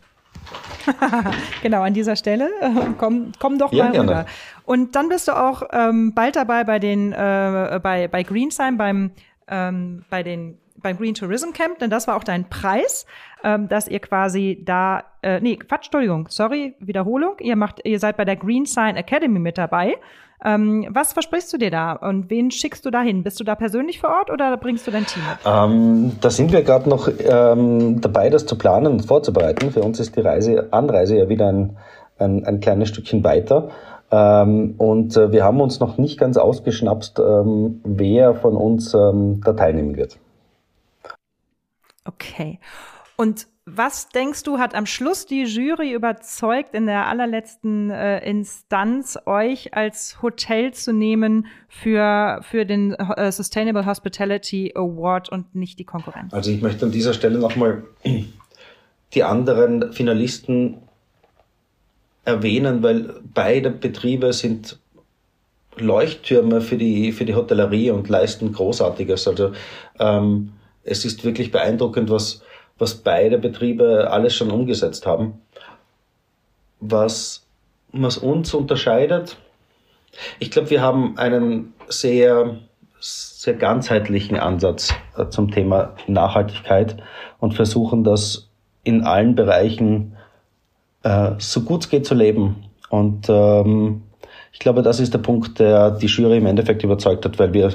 genau, 1.62 1.82
an 1.82 1.94
dieser 1.94 2.16
Stelle. 2.16 2.50
komm, 2.98 3.32
komm 3.38 3.58
doch 3.58 3.72
ja, 3.72 3.84
mal 3.84 3.92
gerne. 3.92 4.10
rüber. 4.10 4.26
Und 4.64 4.96
dann 4.96 5.08
bist 5.08 5.28
du 5.28 5.32
auch 5.32 5.62
ähm, 5.72 6.14
bald 6.14 6.36
dabei 6.36 6.64
bei 6.64 6.78
den 6.78 7.12
äh, 7.12 7.80
bei, 7.82 8.08
bei 8.08 8.22
Greensheim, 8.22 8.76
beim, 8.76 9.12
ähm, 9.48 10.04
bei 10.10 10.22
den 10.22 10.58
beim 10.80 10.96
Green 10.96 11.14
Tourism 11.14 11.50
Camp, 11.52 11.78
denn 11.78 11.90
das 11.90 12.06
war 12.06 12.16
auch 12.16 12.24
dein 12.24 12.48
Preis, 12.48 13.06
ähm, 13.42 13.68
dass 13.68 13.88
ihr 13.88 13.98
quasi 13.98 14.62
da, 14.64 15.04
äh, 15.22 15.40
nee, 15.40 15.56
Quatsch, 15.56 15.86
Entschuldigung, 15.86 16.28
sorry, 16.28 16.74
Wiederholung, 16.78 17.36
ihr 17.40 17.56
macht, 17.56 17.80
ihr 17.84 17.98
seid 17.98 18.16
bei 18.16 18.24
der 18.24 18.36
Green 18.36 18.64
Sign 18.64 18.96
Academy 18.96 19.38
mit 19.38 19.58
dabei 19.58 19.96
ähm, 20.44 20.86
was 20.90 21.12
versprichst 21.12 21.52
du 21.52 21.58
dir 21.58 21.70
da 21.70 21.92
und 21.92 22.30
wen 22.30 22.50
schickst 22.50 22.84
du 22.86 22.90
da 22.90 23.02
hin? 23.02 23.24
Bist 23.24 23.40
du 23.40 23.44
da 23.44 23.54
persönlich 23.54 24.00
vor 24.00 24.10
Ort 24.10 24.30
oder 24.30 24.56
bringst 24.56 24.86
du 24.86 24.90
dein 24.90 25.06
Team 25.06 25.22
mit? 25.28 25.38
Ähm, 25.44 26.12
da 26.20 26.30
sind 26.30 26.52
wir 26.52 26.62
gerade 26.62 26.88
noch 26.88 27.08
ähm, 27.08 28.00
dabei, 28.00 28.30
das 28.30 28.46
zu 28.46 28.56
planen 28.56 28.86
und 28.86 29.06
vorzubereiten. 29.06 29.72
Für 29.72 29.82
uns 29.82 29.98
ist 29.98 30.16
die 30.16 30.20
Reise, 30.20 30.68
Anreise 30.70 31.16
ja 31.16 31.28
wieder 31.28 31.48
ein, 31.48 31.76
ein, 32.18 32.44
ein 32.44 32.60
kleines 32.60 32.88
Stückchen 32.88 33.24
weiter. 33.24 33.70
Ähm, 34.10 34.74
und 34.78 35.16
äh, 35.16 35.32
wir 35.32 35.44
haben 35.44 35.60
uns 35.60 35.80
noch 35.80 35.98
nicht 35.98 36.18
ganz 36.18 36.36
ausgeschnapst, 36.36 37.18
ähm, 37.18 37.80
wer 37.84 38.34
von 38.34 38.56
uns 38.56 38.94
ähm, 38.94 39.40
da 39.44 39.52
teilnehmen 39.52 39.96
wird. 39.96 40.18
Okay. 42.04 42.58
Und 43.16 43.48
was 43.76 44.08
denkst 44.08 44.42
du, 44.44 44.58
hat 44.58 44.74
am 44.74 44.86
Schluss 44.86 45.26
die 45.26 45.44
Jury 45.44 45.92
überzeugt, 45.92 46.74
in 46.74 46.86
der 46.86 47.06
allerletzten 47.06 47.90
äh, 47.90 48.18
Instanz 48.28 49.18
euch 49.26 49.74
als 49.74 50.22
Hotel 50.22 50.72
zu 50.72 50.92
nehmen 50.92 51.46
für, 51.68 52.40
für 52.42 52.64
den 52.64 52.94
äh, 52.94 53.30
Sustainable 53.32 53.86
Hospitality 53.86 54.72
Award 54.74 55.28
und 55.28 55.54
nicht 55.54 55.78
die 55.78 55.84
Konkurrenz? 55.84 56.32
Also 56.32 56.50
ich 56.50 56.62
möchte 56.62 56.86
an 56.86 56.92
dieser 56.92 57.12
Stelle 57.12 57.38
nochmal 57.38 57.84
die 59.14 59.22
anderen 59.22 59.92
Finalisten 59.92 60.78
erwähnen, 62.24 62.82
weil 62.82 63.20
beide 63.34 63.70
Betriebe 63.70 64.32
sind 64.32 64.78
Leuchttürme 65.76 66.60
für 66.60 66.76
die, 66.76 67.12
für 67.12 67.24
die 67.24 67.34
Hotellerie 67.34 67.90
und 67.90 68.08
leisten 68.08 68.52
Großartiges. 68.52 69.28
Also 69.28 69.52
ähm, 69.98 70.52
es 70.84 71.04
ist 71.04 71.24
wirklich 71.24 71.50
beeindruckend, 71.50 72.10
was 72.10 72.42
was 72.78 72.94
beide 72.94 73.38
Betriebe 73.38 74.08
alles 74.10 74.34
schon 74.34 74.50
umgesetzt 74.50 75.06
haben. 75.06 75.42
Was, 76.80 77.46
was 77.92 78.18
uns 78.18 78.54
unterscheidet, 78.54 79.36
ich 80.38 80.50
glaube, 80.50 80.70
wir 80.70 80.80
haben 80.80 81.18
einen 81.18 81.74
sehr, 81.88 82.58
sehr 83.00 83.54
ganzheitlichen 83.54 84.36
Ansatz 84.36 84.94
äh, 85.16 85.28
zum 85.28 85.50
Thema 85.50 85.94
Nachhaltigkeit 86.06 86.96
und 87.38 87.54
versuchen 87.54 88.04
das 88.04 88.48
in 88.84 89.04
allen 89.04 89.34
Bereichen 89.34 90.16
äh, 91.02 91.32
so 91.38 91.62
gut 91.62 91.84
es 91.84 91.90
geht 91.90 92.06
zu 92.06 92.14
leben. 92.14 92.64
Und 92.90 93.26
ähm, 93.28 94.02
ich 94.52 94.58
glaube, 94.58 94.82
das 94.82 94.98
ist 94.98 95.12
der 95.12 95.18
Punkt, 95.18 95.58
der 95.58 95.90
die 95.90 96.06
Jury 96.06 96.38
im 96.38 96.46
Endeffekt 96.46 96.82
überzeugt 96.82 97.24
hat, 97.24 97.38
weil 97.38 97.52
wir 97.52 97.74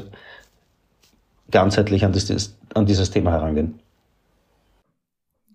ganzheitlich 1.52 2.04
an 2.04 2.12
dieses, 2.12 2.58
an 2.74 2.86
dieses 2.86 3.12
Thema 3.12 3.32
herangehen. 3.32 3.80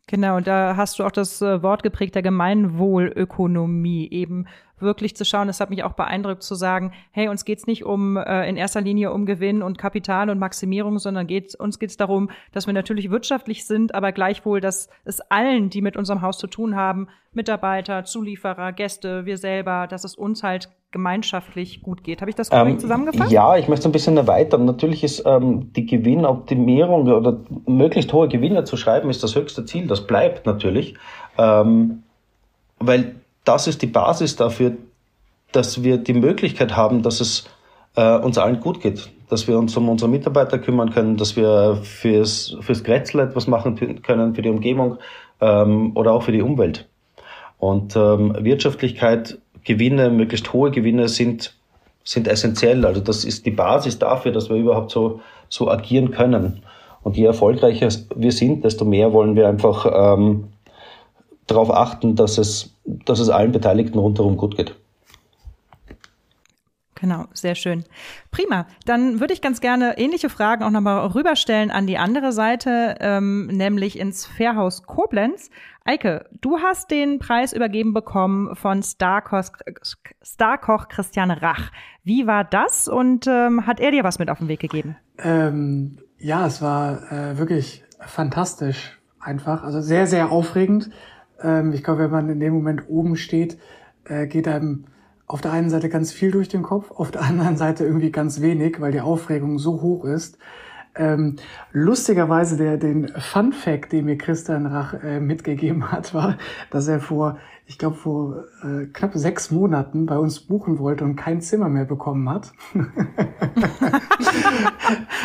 Genau, 0.08 0.40
da 0.40 0.74
hast 0.76 0.98
du 0.98 1.04
auch 1.04 1.10
das 1.10 1.42
äh, 1.42 1.62
Wort 1.62 1.82
geprägt 1.82 2.14
der 2.14 2.22
Gemeinwohlökonomie, 2.22 4.08
eben 4.10 4.46
wirklich 4.80 5.16
zu 5.16 5.24
schauen. 5.24 5.46
Das 5.46 5.60
hat 5.60 5.70
mich 5.70 5.84
auch 5.84 5.92
beeindruckt 5.92 6.42
zu 6.42 6.54
sagen, 6.54 6.92
hey, 7.10 7.28
uns 7.28 7.44
geht's 7.44 7.66
nicht 7.66 7.84
um 7.84 8.16
äh, 8.16 8.48
in 8.48 8.56
erster 8.56 8.80
Linie 8.80 9.12
um 9.12 9.26
Gewinn 9.26 9.62
und 9.62 9.78
Kapital 9.78 10.30
und 10.30 10.38
Maximierung, 10.38 10.98
sondern 10.98 11.26
geht, 11.26 11.54
uns 11.54 11.78
geht's 11.78 11.96
darum, 11.96 12.30
dass 12.52 12.66
wir 12.66 12.74
natürlich 12.74 13.10
wirtschaftlich 13.10 13.66
sind, 13.66 13.94
aber 13.94 14.12
gleichwohl, 14.12 14.60
dass 14.60 14.88
es 15.04 15.20
allen, 15.20 15.70
die 15.70 15.82
mit 15.82 15.96
unserem 15.96 16.22
Haus 16.22 16.38
zu 16.38 16.46
tun 16.46 16.76
haben, 16.76 17.08
Mitarbeiter, 17.32 18.04
Zulieferer, 18.04 18.72
Gäste, 18.72 19.26
wir 19.26 19.36
selber, 19.36 19.86
dass 19.86 20.04
es 20.04 20.14
uns 20.14 20.42
halt 20.42 20.70
gemeinschaftlich 20.90 21.82
gut 21.82 22.02
geht. 22.02 22.20
Habe 22.20 22.30
ich 22.30 22.36
das 22.36 22.50
korrekt 22.50 22.70
ähm, 22.70 22.78
zusammengefasst? 22.78 23.30
Ja, 23.30 23.56
ich 23.56 23.68
möchte 23.68 23.82
es 23.82 23.86
ein 23.86 23.92
bisschen 23.92 24.16
erweitern. 24.16 24.64
Natürlich 24.64 25.04
ist 25.04 25.22
ähm, 25.26 25.72
die 25.74 25.84
Gewinnoptimierung 25.84 27.06
oder 27.06 27.38
möglichst 27.66 28.12
hohe 28.12 28.28
Gewinne 28.28 28.64
zu 28.64 28.76
schreiben, 28.76 29.10
ist 29.10 29.22
das 29.22 29.34
höchste 29.34 29.66
Ziel. 29.66 29.86
Das 29.86 30.06
bleibt 30.06 30.46
natürlich, 30.46 30.96
ähm, 31.36 32.02
weil 32.78 33.16
das 33.48 33.66
ist 33.66 33.80
die 33.80 33.86
Basis 33.86 34.36
dafür, 34.36 34.76
dass 35.52 35.82
wir 35.82 35.96
die 35.96 36.12
Möglichkeit 36.12 36.76
haben, 36.76 37.02
dass 37.02 37.20
es 37.20 37.48
äh, 37.96 38.18
uns 38.18 38.36
allen 38.36 38.60
gut 38.60 38.80
geht, 38.80 39.08
dass 39.30 39.48
wir 39.48 39.58
uns 39.58 39.74
um 39.76 39.88
unsere 39.88 40.10
Mitarbeiter 40.10 40.58
kümmern 40.58 40.90
können, 40.90 41.16
dass 41.16 41.34
wir 41.34 41.80
fürs, 41.82 42.56
fürs 42.60 42.84
Grätzl 42.84 43.20
etwas 43.20 43.46
machen 43.46 44.02
können, 44.02 44.34
für 44.34 44.42
die 44.42 44.50
Umgebung 44.50 44.98
ähm, 45.40 45.96
oder 45.96 46.12
auch 46.12 46.22
für 46.22 46.32
die 46.32 46.42
Umwelt. 46.42 46.86
Und 47.58 47.96
ähm, 47.96 48.36
Wirtschaftlichkeit 48.38 49.38
Gewinne, 49.64 50.10
möglichst 50.10 50.52
hohe 50.52 50.70
Gewinne 50.70 51.08
sind, 51.08 51.54
sind 52.04 52.28
essentiell. 52.28 52.84
Also 52.84 53.00
das 53.00 53.24
ist 53.24 53.46
die 53.46 53.50
Basis 53.50 53.98
dafür, 53.98 54.32
dass 54.32 54.48
wir 54.48 54.56
überhaupt 54.56 54.90
so, 54.90 55.20
so 55.48 55.70
agieren 55.70 56.10
können. 56.10 56.62
Und 57.02 57.16
je 57.16 57.24
erfolgreicher 57.24 57.88
wir 58.14 58.32
sind, 58.32 58.64
desto 58.64 58.84
mehr 58.84 59.12
wollen 59.12 59.36
wir 59.36 59.48
einfach 59.48 59.86
ähm, 59.90 60.48
darauf 61.46 61.70
achten, 61.70 62.14
dass 62.14 62.38
es, 62.38 62.74
dass 63.04 63.18
es 63.18 63.28
allen 63.28 63.52
Beteiligten 63.52 63.98
rundherum 63.98 64.36
gut 64.36 64.56
geht. 64.56 64.74
Genau, 67.00 67.26
sehr 67.32 67.54
schön. 67.54 67.84
Prima. 68.32 68.66
Dann 68.84 69.20
würde 69.20 69.32
ich 69.32 69.40
ganz 69.40 69.60
gerne 69.60 69.98
ähnliche 69.98 70.28
Fragen 70.28 70.64
auch 70.64 70.70
nochmal 70.70 71.06
rüberstellen 71.06 71.70
an 71.70 71.86
die 71.86 71.96
andere 71.96 72.32
Seite, 72.32 72.96
ähm, 72.98 73.46
nämlich 73.46 73.98
ins 73.98 74.26
Fairhaus 74.26 74.82
Koblenz. 74.82 75.50
Eike, 75.84 76.26
du 76.40 76.58
hast 76.58 76.90
den 76.90 77.20
Preis 77.20 77.52
übergeben 77.52 77.94
bekommen 77.94 78.56
von 78.56 78.82
Starkoch, 78.82 79.44
Starkoch 80.22 80.88
Christian 80.88 81.30
Rach. 81.30 81.70
Wie 82.02 82.26
war 82.26 82.42
das 82.42 82.88
und 82.88 83.26
ähm, 83.28 83.66
hat 83.66 83.78
er 83.78 83.92
dir 83.92 84.02
was 84.02 84.18
mit 84.18 84.28
auf 84.28 84.38
den 84.38 84.48
Weg 84.48 84.60
gegeben? 84.60 84.96
Ähm, 85.18 85.98
ja, 86.18 86.46
es 86.46 86.60
war 86.60 87.12
äh, 87.12 87.38
wirklich 87.38 87.84
fantastisch 88.00 88.98
einfach. 89.20 89.62
Also 89.62 89.80
sehr, 89.80 90.06
sehr 90.06 90.32
aufregend. 90.32 90.90
Ähm, 91.42 91.72
ich 91.72 91.82
glaube, 91.82 92.04
wenn 92.04 92.10
man 92.10 92.28
in 92.28 92.40
dem 92.40 92.54
Moment 92.54 92.88
oben 92.88 93.16
steht, 93.16 93.58
äh, 94.04 94.26
geht 94.26 94.48
einem 94.48 94.84
auf 95.26 95.40
der 95.42 95.52
einen 95.52 95.70
Seite 95.70 95.88
ganz 95.88 96.10
viel 96.10 96.30
durch 96.30 96.48
den 96.48 96.62
Kopf, 96.62 96.90
auf 96.90 97.10
der 97.10 97.22
anderen 97.22 97.56
Seite 97.56 97.84
irgendwie 97.84 98.10
ganz 98.10 98.40
wenig, 98.40 98.80
weil 98.80 98.92
die 98.92 99.00
Aufregung 99.00 99.58
so 99.58 99.82
hoch 99.82 100.04
ist. 100.04 100.38
Ähm, 100.94 101.36
lustigerweise 101.70 102.56
der, 102.56 102.76
den 102.76 103.08
Fun 103.18 103.52
Fact, 103.52 103.92
den 103.92 104.06
mir 104.06 104.18
Christian 104.18 104.66
Rach 104.66 104.94
äh, 104.94 105.20
mitgegeben 105.20 105.92
hat, 105.92 106.14
war, 106.14 106.38
dass 106.70 106.88
er 106.88 107.00
vor 107.00 107.38
ich 107.68 107.76
glaube, 107.76 107.96
vor 107.96 108.44
äh, 108.62 108.86
knapp 108.86 109.12
sechs 109.12 109.50
Monaten 109.50 110.06
bei 110.06 110.18
uns 110.18 110.40
buchen 110.40 110.78
wollte 110.78 111.04
und 111.04 111.16
kein 111.16 111.42
Zimmer 111.42 111.68
mehr 111.68 111.84
bekommen 111.84 112.28
hat. 112.30 112.50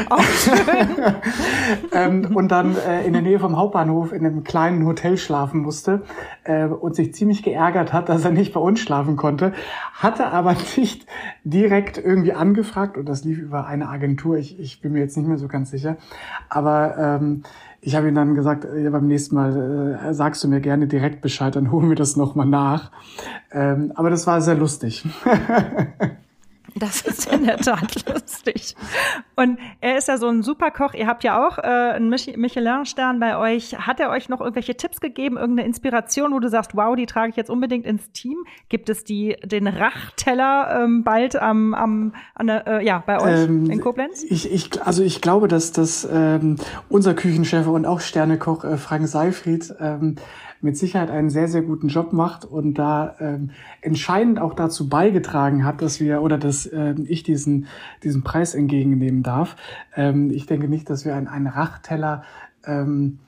Auch 0.10 0.22
schön. 0.24 0.58
ähm, 1.94 2.36
und 2.36 2.52
dann 2.52 2.76
äh, 2.76 3.06
in 3.06 3.14
der 3.14 3.22
Nähe 3.22 3.40
vom 3.40 3.56
Hauptbahnhof 3.56 4.12
in 4.12 4.26
einem 4.26 4.44
kleinen 4.44 4.86
Hotel 4.86 5.18
schlafen 5.18 5.62
musste 5.62 6.04
äh, 6.44 6.66
und 6.66 6.98
sich 6.98 7.14
ziemlich 7.14 7.44
geärgert 7.44 7.94
hat, 7.94 8.10
dass 8.10 8.26
er 8.26 8.32
nicht 8.32 8.54
bei 8.54 8.60
uns 8.60 8.82
schlafen 8.82 9.16
konnte, 9.16 9.54
hatte 9.94 10.26
aber 10.28 10.54
nicht 10.76 11.06
direkt 11.46 11.98
irgendwie 11.98 12.34
angefragt 12.34 12.98
und 12.98 13.08
das 13.08 13.24
lief 13.24 13.40
über 13.40 13.68
eine 13.68 13.88
Agentur. 13.88 14.38
Ich, 14.38 14.60
ich 14.60 14.82
bin 14.82 14.92
mir 14.92 15.00
jetzt 15.00 15.16
nicht 15.16 15.28
mehr 15.28 15.38
so 15.38 15.48
ganz 15.48 15.72
sicher. 15.72 15.96
Aber 16.50 16.98
ähm, 16.98 17.44
ich 17.86 17.96
habe 17.96 18.08
ihm 18.08 18.16
dann 18.16 18.34
gesagt, 18.34 18.66
ja, 18.76 18.90
beim 18.90 19.08
nächsten 19.08 19.36
Mal 19.36 20.00
äh, 20.02 20.14
sagst 20.14 20.44
du 20.44 20.48
mir 20.48 20.62
gerne 20.62 20.88
direkt 20.88 21.22
Bescheid, 21.22 21.56
dann 21.56 21.72
holen 21.72 21.90
wir 21.90 21.98
das 21.98 22.16
nochmal 22.16 22.46
nach. 22.46 22.92
Ähm, 23.52 23.92
aber 23.96 24.10
das 24.10 24.26
war 24.26 24.42
sehr 24.42 24.56
lustig. 24.56 25.06
Das 26.76 27.02
ist 27.02 27.32
in 27.32 27.46
der 27.46 27.58
Tat 27.58 28.10
lustig. 28.14 28.76
Und 29.36 29.60
er 29.80 29.98
ist 29.98 30.08
ja 30.08 30.18
so 30.18 30.28
ein 30.28 30.42
super 30.42 30.72
Koch. 30.72 30.94
Ihr 30.94 31.08
habt 31.08 31.24
ja 31.24 31.46
auch 31.46 31.58
äh, 31.58 31.62
einen 31.62 32.10
Michelin-Stern 32.10 33.20
bei 33.20 33.38
euch. 33.38 33.78
Hat 33.78 34.00
er 34.00 34.10
euch 34.10 34.30
noch 34.30 34.42
irgendwelche 34.42 34.76
Tipps 34.76 35.00
gegeben, 35.00 35.38
irgendeine 35.38 35.68
Inspiration, 35.68 36.34
wo 36.34 36.40
du 36.40 36.50
sagst, 36.50 36.76
wow, 36.76 36.96
die 36.96 37.06
trage 37.06 37.30
ich 37.30 37.36
jetzt 37.36 37.50
unbedingt 37.50 37.86
ins 37.86 38.12
Team? 38.12 38.38
Gibt 38.70 38.90
es 38.90 39.04
die 39.04 39.36
den 39.44 39.68
Rachteller 39.68 40.84
ähm, 40.84 41.04
bald 41.04 41.36
am, 41.36 41.74
am 41.74 42.16
an 42.36 42.48
der, 42.48 42.68
äh, 42.68 42.86
ja 42.86 43.04
bei 43.06 43.22
euch 43.22 43.48
ähm, 43.48 43.70
in 43.70 43.82
Koblenz? 43.82 44.24
Ich, 44.24 44.52
ich, 44.52 44.82
also 44.82 45.04
ich 45.04 45.22
glaube, 45.22 45.48
dass 45.48 45.72
das 45.72 46.08
ähm, 46.12 46.58
unser 46.90 47.14
Küchenchef 47.14 47.68
und 47.68 47.86
auch 47.86 48.00
Sternekoch 48.00 48.64
äh, 48.64 48.78
Frank 48.78 49.08
Seifried 49.08 49.74
ähm, 49.80 50.16
mit 50.64 50.78
Sicherheit 50.78 51.12
einen 51.12 51.30
sehr, 51.30 51.48
sehr 51.48 51.62
guten 51.62 51.90
Job 51.90 52.14
macht 52.14 52.46
und 52.46 52.76
da 52.76 53.16
ähm, 53.20 53.52
entscheidend 53.82 54.40
auch 54.40 54.54
dazu 54.54 54.90
beigetragen 54.90 55.66
hat, 55.66 55.82
dass 55.82 56.00
wir 56.00 56.22
oder 56.22 56.38
dass 56.38 56.66
äh, 56.66 56.96
ich 57.06 57.24
diesen, 57.24 57.68
diesen 58.04 58.24
Preis 58.24 58.56
entgegennehmen 58.56 59.24
darf. 59.24 59.56
Ähm, 59.96 60.32
ich 60.32 60.46
denke 60.46 60.68
nicht, 60.68 60.90
dass 60.90 61.06
wir 61.06 61.16
ein, 61.16 61.28
ein 61.28 61.48
Rachteller 61.48 62.24
ähm, 62.66 63.20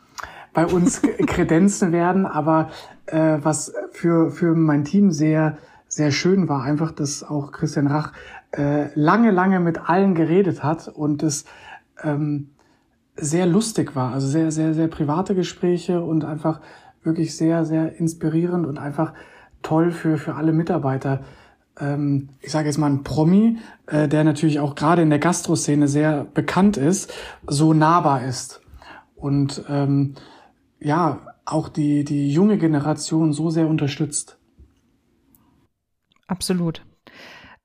bei 0.53 0.65
uns 0.65 1.01
kredenzen 1.27 1.91
werden, 1.91 2.25
aber 2.25 2.69
äh, 3.07 3.37
was 3.41 3.73
für, 3.91 4.31
für 4.31 4.55
mein 4.55 4.85
Team 4.85 5.11
sehr, 5.11 5.57
sehr 5.87 6.11
schön 6.11 6.47
war, 6.49 6.63
einfach, 6.63 6.91
dass 6.91 7.23
auch 7.23 7.51
Christian 7.51 7.87
Rach 7.87 8.13
äh, 8.51 8.87
lange, 8.95 9.31
lange 9.31 9.59
mit 9.59 9.89
allen 9.89 10.15
geredet 10.15 10.63
hat 10.63 10.87
und 10.87 11.21
es 11.21 11.45
ähm, 12.03 12.49
sehr 13.17 13.45
lustig 13.45 13.95
war, 13.95 14.13
also 14.13 14.27
sehr, 14.27 14.51
sehr, 14.51 14.73
sehr 14.73 14.87
private 14.87 15.35
Gespräche 15.35 16.01
und 16.01 16.25
einfach 16.25 16.59
wirklich 17.05 17.35
sehr, 17.35 17.65
sehr 17.65 17.99
inspirierend 17.99 18.65
und 18.65 18.77
einfach 18.77 19.13
toll 19.61 19.91
für, 19.91 20.17
für 20.17 20.35
alle 20.35 20.53
Mitarbeiter. 20.53 21.23
Ähm, 21.79 22.29
ich 22.41 22.51
sage 22.51 22.67
jetzt 22.67 22.77
mal 22.77 22.89
ein 22.89 23.03
Promi, 23.03 23.57
äh, 23.87 24.07
der 24.07 24.23
natürlich 24.23 24.59
auch 24.59 24.75
gerade 24.75 25.01
in 25.01 25.09
der 25.09 25.19
Gastroszene 25.19 25.87
sehr 25.87 26.25
bekannt 26.25 26.77
ist, 26.77 27.13
so 27.47 27.73
nahbar 27.73 28.23
ist. 28.23 28.61
Und 29.15 29.63
ähm, 29.69 30.15
ja, 30.79 31.19
auch 31.45 31.69
die, 31.69 32.03
die 32.03 32.31
junge 32.31 32.57
Generation 32.57 33.33
so 33.33 33.49
sehr 33.49 33.67
unterstützt. 33.67 34.37
Absolut. 36.27 36.83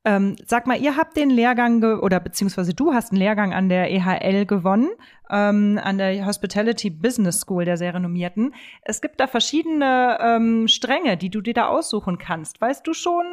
Ähm, 0.05 0.37
sag 0.47 0.67
mal, 0.67 0.81
ihr 0.81 0.97
habt 0.97 1.17
den 1.17 1.29
Lehrgang 1.29 1.83
oder 1.83 2.21
beziehungsweise 2.21 2.73
du 2.73 2.95
hast 2.95 3.13
einen 3.13 3.19
Lehrgang 3.19 3.53
an 3.53 3.69
der 3.69 3.91
EHL 3.91 4.47
gewonnen, 4.47 4.89
ähm, 5.29 5.79
an 5.83 5.99
der 5.99 6.25
Hospitality 6.25 6.89
Business 6.89 7.41
School, 7.41 7.67
der 7.67 7.77
sehr 7.77 7.93
renommierten. 7.93 8.55
Es 8.83 9.03
gibt 9.03 9.21
da 9.21 9.27
verschiedene 9.27 10.19
ähm, 10.21 10.69
Stränge, 10.69 11.19
die 11.19 11.29
du 11.29 11.43
dir 11.43 11.53
da 11.53 11.67
aussuchen 11.67 12.17
kannst. 12.17 12.63
Weißt 12.63 12.87
du 12.87 12.95
schon, 12.95 13.27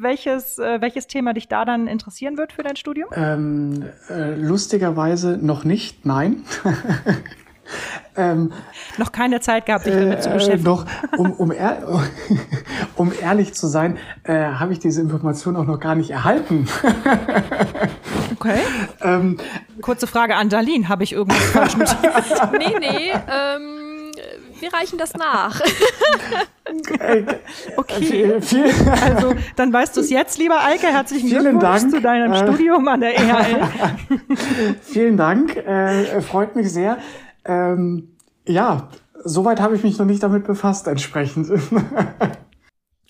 welches, 0.00 0.58
äh, 0.58 0.80
welches 0.80 1.06
Thema 1.06 1.34
dich 1.34 1.46
da 1.46 1.64
dann 1.64 1.86
interessieren 1.86 2.36
wird 2.36 2.52
für 2.52 2.64
dein 2.64 2.74
Studium? 2.74 3.10
Ähm, 3.14 3.84
äh, 4.10 4.34
lustigerweise 4.34 5.38
noch 5.40 5.62
nicht, 5.62 6.04
nein. 6.04 6.44
ähm, 8.16 8.52
noch 8.98 9.12
keine 9.12 9.40
Zeit 9.40 9.66
gehabt, 9.66 9.86
dich 9.86 9.94
damit 9.94 10.18
äh, 10.18 10.20
zu 10.20 10.30
beschäftigen. 10.30 10.64
Doch, 10.64 10.84
um, 11.16 11.32
um, 11.32 11.50
ehr, 11.52 12.02
um 12.96 13.12
ehrlich 13.20 13.54
zu 13.54 13.66
sein, 13.66 13.98
äh, 14.24 14.34
habe 14.34 14.72
ich 14.72 14.78
diese 14.78 15.00
Information 15.00 15.56
auch 15.56 15.64
noch 15.64 15.80
gar 15.80 15.94
nicht 15.94 16.10
erhalten. 16.10 16.68
okay. 18.38 18.60
Ähm, 19.02 19.38
Kurze 19.80 20.06
Frage 20.06 20.34
an 20.36 20.48
Darlene, 20.48 20.88
habe 20.88 21.04
ich 21.04 21.12
irgendwas 21.12 21.42
falsch 21.52 21.76
mit 21.76 21.88
Nee, 22.58 22.76
nee, 22.78 23.12
ähm, 23.12 24.10
wir 24.60 24.72
reichen 24.72 24.98
das 24.98 25.14
nach. 25.14 25.60
okay. 27.76 28.34
Also, 28.34 29.34
dann 29.56 29.72
weißt 29.72 29.96
du 29.96 30.00
es 30.02 30.10
jetzt, 30.10 30.38
lieber 30.38 30.62
Eike. 30.62 30.86
Herzlichen 30.86 31.28
Vielen 31.28 31.58
Glückwunsch 31.58 31.80
Dank. 31.80 31.90
zu 31.90 32.00
deinem 32.00 32.32
äh, 32.32 32.36
Studium 32.36 32.86
an 32.86 33.00
der 33.00 33.18
EHL. 33.18 33.68
Vielen 34.82 35.16
Dank, 35.16 35.56
äh, 35.56 36.20
freut 36.20 36.54
mich 36.54 36.72
sehr. 36.72 36.98
Ähm, 37.44 38.16
ja, 38.46 38.88
soweit 39.24 39.60
habe 39.60 39.76
ich 39.76 39.82
mich 39.82 39.98
noch 39.98 40.06
nicht 40.06 40.22
damit 40.22 40.44
befasst, 40.44 40.86
entsprechend. 40.86 41.48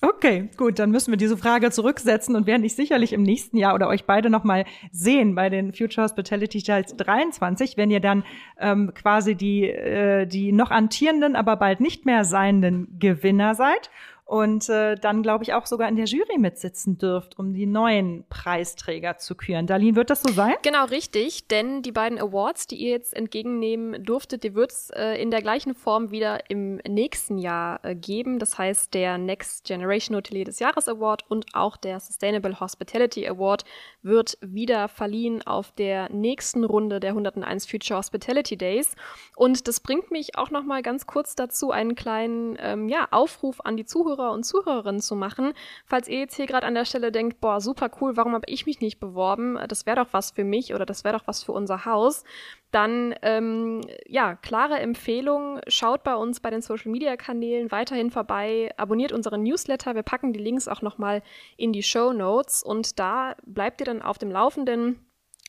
Okay, 0.05 0.51
gut, 0.57 0.81
dann 0.81 0.91
müssen 0.91 1.13
wir 1.13 1.17
diese 1.17 1.37
Frage 1.37 1.71
zurücksetzen 1.71 2.35
und 2.35 2.49
werden 2.49 2.63
dich 2.63 2.75
sicherlich 2.75 3.13
im 3.13 3.23
nächsten 3.23 3.57
Jahr 3.57 3.73
oder 3.73 3.87
euch 3.87 4.05
beide 4.05 4.31
nochmal 4.31 4.65
sehen 4.91 5.37
bei 5.37 5.49
den 5.49 5.73
Future 5.73 6.03
Hospitality 6.03 6.61
Trials 6.61 6.97
23, 6.97 7.77
wenn 7.77 7.89
ihr 7.89 8.01
dann 8.01 8.25
ähm, 8.59 8.91
quasi 8.95 9.37
die, 9.37 9.63
äh, 9.71 10.27
die 10.27 10.51
noch 10.51 10.73
antierenden, 10.73 11.37
aber 11.37 11.55
bald 11.55 11.81
nicht 11.81 12.05
mehr 12.05 12.25
seienden 12.25 12.99
Gewinner 12.99 13.55
seid 13.55 13.91
und 14.25 14.69
äh, 14.71 14.95
dann, 14.95 15.23
glaube 15.23 15.45
ich, 15.45 15.53
auch 15.53 15.67
sogar 15.67 15.89
in 15.89 15.97
der 15.97 16.07
Jury 16.07 16.39
mitsitzen 16.39 16.97
dürft, 16.97 17.39
um 17.39 17.53
die 17.53 17.67
neuen 17.67 18.25
Preisträger 18.31 19.19
zu 19.19 19.35
küren. 19.35 19.67
Darlene, 19.67 19.95
wird 19.95 20.09
das 20.09 20.23
so 20.23 20.33
sein? 20.33 20.55
Genau, 20.63 20.87
richtig, 20.87 21.49
denn 21.49 21.83
die 21.83 21.93
beiden 21.93 22.19
Awards, 22.19 22.67
die 22.67 22.77
ihr 22.77 22.93
jetzt 22.93 23.15
entgegennehmen 23.15 24.03
durftet, 24.03 24.43
die 24.45 24.55
wird 24.55 24.73
es 24.73 24.89
äh, 24.91 25.21
in 25.21 25.31
der 25.31 25.43
gleichen 25.43 25.75
Form 25.75 26.13
wieder 26.13 26.49
im 26.49 26.77
nächsten 26.89 27.37
Jahr 27.37 27.85
äh, 27.85 27.95
geben. 27.95 28.39
Das 28.39 28.57
heißt, 28.57 28.95
der 28.95 29.19
Next 29.19 29.65
Generation 29.67 30.17
Hotelier 30.17 30.45
des 30.45 30.61
Jahres 30.61 30.89
Award 30.89 31.29
und 31.29 31.47
auch 31.53 31.77
der 31.77 32.01
Sustainable 32.01 32.59
Hospitality 32.59 33.29
Award 33.29 33.65
wird 34.01 34.39
wieder 34.41 34.89
verliehen 34.89 35.43
auf 35.47 35.73
der 35.73 36.11
nächsten 36.11 36.65
Runde 36.65 37.01
der 37.01 37.11
101 37.11 37.67
Future 37.67 37.99
Hospitality 37.99 38.57
Days. 38.57 38.95
Und 39.37 39.69
das 39.69 39.81
bringt 39.81 40.11
mich 40.11 40.39
auch 40.39 40.51
noch 40.51 40.65
mal 40.65 40.81
ganz 40.81 41.07
kurz 41.07 41.35
dazu, 41.35 41.71
einen 41.71 41.97
kleinen 41.97 42.57
ähm, 42.61 42.89
ja, 42.89 43.09
Aufruf 43.11 43.61
an 43.61 43.77
die 43.77 43.85
Zuhörer 43.85 44.12
Zuhörer 44.13 44.33
und 44.33 44.45
Zuhörerinnen 44.45 45.01
zu 45.01 45.17
machen. 45.17 45.53
Falls 45.87 46.09
ihr 46.09 46.19
jetzt 46.19 46.37
hier 46.37 46.47
gerade 46.47 46.67
an 46.67 46.75
der 46.75 46.85
Stelle 46.85 47.13
denkt, 47.13 47.41
boah, 47.41 47.61
super 47.61 47.91
cool, 48.01 48.17
warum 48.17 48.35
habe 48.35 48.45
ich 48.47 48.67
mich 48.67 48.81
nicht 48.81 49.01
beworben? 49.01 49.59
Das 49.69 49.87
wäre 49.87 49.97
doch 49.97 50.13
was 50.13 50.33
für 50.33 50.45
mich 50.45 50.75
oder 50.75 50.87
das 50.87 51.05
wäre 51.05 51.17
doch 51.19 51.27
was 51.27 51.43
für 51.43 51.53
unser 51.53 51.85
Haus. 51.85 52.25
Dann, 52.71 53.15
ähm, 53.23 53.81
ja, 54.07 54.37
klare 54.37 54.79
Empfehlung, 54.79 55.61
schaut 55.67 56.03
bei 56.03 56.15
uns 56.15 56.41
bei 56.41 56.51
den 56.51 56.63
Social-Media-Kanälen 56.63 57.71
weiterhin 57.71 58.11
vorbei, 58.11 58.71
abonniert 58.77 59.13
unseren 59.13 59.43
Newsletter, 59.43 59.95
wir 59.95 60.03
packen 60.03 60.33
die 60.33 60.41
Links 60.41 60.69
auch 60.69 60.83
nochmal 60.83 61.23
in 61.57 61.73
die 61.73 61.83
Show 61.83 62.13
Notes 62.13 62.63
und 62.63 62.99
da 62.99 63.37
bleibt 63.45 63.81
ihr 63.81 63.87
dann 63.87 64.03
auf 64.03 64.19
dem 64.19 64.31
Laufenden 64.31 65.05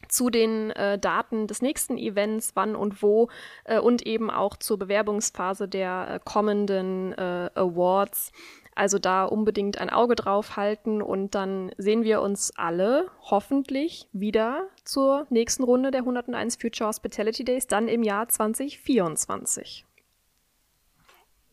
zu 0.09 0.29
den 0.29 0.71
äh, 0.71 0.97
Daten 0.99 1.47
des 1.47 1.61
nächsten 1.61 1.97
Events, 1.97 2.51
wann 2.55 2.75
und 2.75 3.01
wo 3.01 3.29
äh, 3.63 3.79
und 3.79 4.05
eben 4.05 4.29
auch 4.29 4.57
zur 4.57 4.79
Bewerbungsphase 4.79 5.67
der 5.67 6.07
äh, 6.09 6.19
kommenden 6.23 7.13
äh, 7.13 7.49
Awards. 7.55 8.31
Also 8.75 8.97
da 8.97 9.25
unbedingt 9.25 9.77
ein 9.77 9.89
Auge 9.89 10.15
drauf 10.15 10.57
halten 10.57 11.01
und 11.01 11.35
dann 11.35 11.71
sehen 11.77 12.03
wir 12.03 12.21
uns 12.21 12.51
alle 12.55 13.11
hoffentlich 13.21 14.07
wieder 14.13 14.67
zur 14.83 15.27
nächsten 15.29 15.63
Runde 15.63 15.91
der 15.91 16.01
101 16.01 16.55
Future 16.55 16.87
Hospitality 16.87 17.43
Days, 17.43 17.67
dann 17.67 17.87
im 17.87 18.01
Jahr 18.01 18.27
2024. 18.27 19.85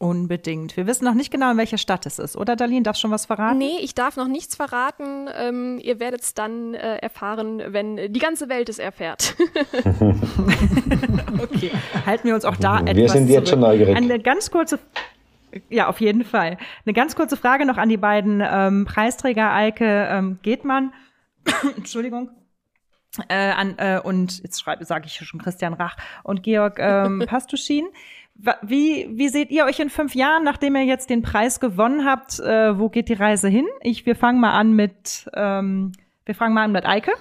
Unbedingt. 0.03 0.79
Wir 0.79 0.87
wissen 0.87 1.05
noch 1.05 1.13
nicht 1.13 1.31
genau, 1.31 1.51
in 1.51 1.59
welcher 1.59 1.77
Stadt 1.77 2.07
es 2.07 2.19
ist, 2.19 2.35
oder 2.35 2.57
Darlene? 2.57 2.83
Darfst 2.83 3.01
du 3.01 3.03
schon 3.03 3.11
was 3.11 3.27
verraten? 3.27 3.59
Nee, 3.59 3.77
ich 3.83 3.95
darf 3.95 4.17
noch 4.17 4.29
nichts 4.29 4.57
verraten. 4.57 5.29
Ähm, 5.37 5.79
ihr 5.79 6.01
werdet 6.01 6.23
es 6.23 6.33
dann 6.33 6.73
äh, 6.73 6.97
erfahren, 6.97 7.63
wenn 7.67 8.11
die 8.11 8.19
ganze 8.19 8.49
Welt 8.49 8.71
es 8.71 8.79
erfährt. 8.79 9.37
okay, 11.39 11.71
halten 12.07 12.27
wir 12.27 12.35
uns 12.35 12.47
auch 12.47 12.57
da 12.57 12.77
wir 12.77 12.93
etwas 12.93 12.97
Wir 12.97 13.09
sind 13.11 13.29
jetzt 13.29 13.35
zurück. 13.35 13.49
schon 13.49 13.61
neugierig. 13.61 13.95
Eine 13.95 14.19
ganz 14.19 14.51
kurze 14.51 14.79
ja, 15.69 15.89
auf 15.89 16.01
jeden 16.01 16.25
Fall. 16.25 16.57
Eine 16.87 16.95
ganz 16.95 17.15
kurze 17.15 17.37
Frage 17.37 17.67
noch 17.67 17.77
an 17.77 17.91
die 17.91 17.99
beiden 17.99 18.43
ähm, 18.43 18.87
Preisträger, 18.87 19.53
Eike 19.53 20.09
ähm, 20.11 20.39
Gehtmann. 20.41 20.95
Entschuldigung. 21.77 22.31
Äh, 23.29 23.51
an, 23.51 23.75
äh, 23.79 24.01
und 24.03 24.41
jetzt 24.43 24.61
schreibe, 24.61 24.85
sage 24.85 25.07
ich 25.07 25.15
schon 25.15 25.41
Christian 25.43 25.75
Rach 25.75 25.97
und 26.23 26.43
Georg 26.45 26.79
ähm, 26.79 27.25
Pastuschin. 27.27 27.87
Wie, 28.63 29.09
wie 29.13 29.29
seht 29.29 29.51
ihr 29.51 29.65
euch 29.65 29.81
in 29.81 29.91
fünf 29.91 30.15
Jahren, 30.15 30.45
nachdem 30.45 30.77
ihr 30.77 30.85
jetzt 30.85 31.11
den 31.11 31.23
Preis 31.23 31.61
gewonnen 31.61 32.05
habt? 32.05 32.41
Äh, 32.41 32.79
wo 32.79 32.89
geht 32.89 33.09
die 33.09 33.15
Reise 33.15 33.49
hin? 33.49 33.67
Ich, 33.83 34.07
wir 34.07 34.17
fangen 34.17 34.41
mal 34.41 34.53
an 34.53 34.73
mit, 34.73 35.29
ähm, 35.35 35.93
wir 36.25 36.35
fangen 36.35 36.55
mal 36.55 36.65
an 36.65 36.73
mit 36.73 36.87
Eike. 36.87 37.13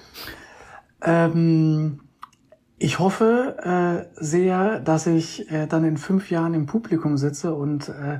Ähm, 1.01 2.01
ich 2.77 2.99
hoffe 2.99 4.07
äh, 4.15 4.23
sehr, 4.23 4.79
dass 4.79 5.07
ich 5.07 5.51
äh, 5.51 5.67
dann 5.67 5.83
in 5.83 5.97
fünf 5.97 6.31
Jahren 6.31 6.53
im 6.53 6.65
Publikum 6.65 7.17
sitze 7.17 7.53
und 7.53 7.89
äh, 7.89 8.19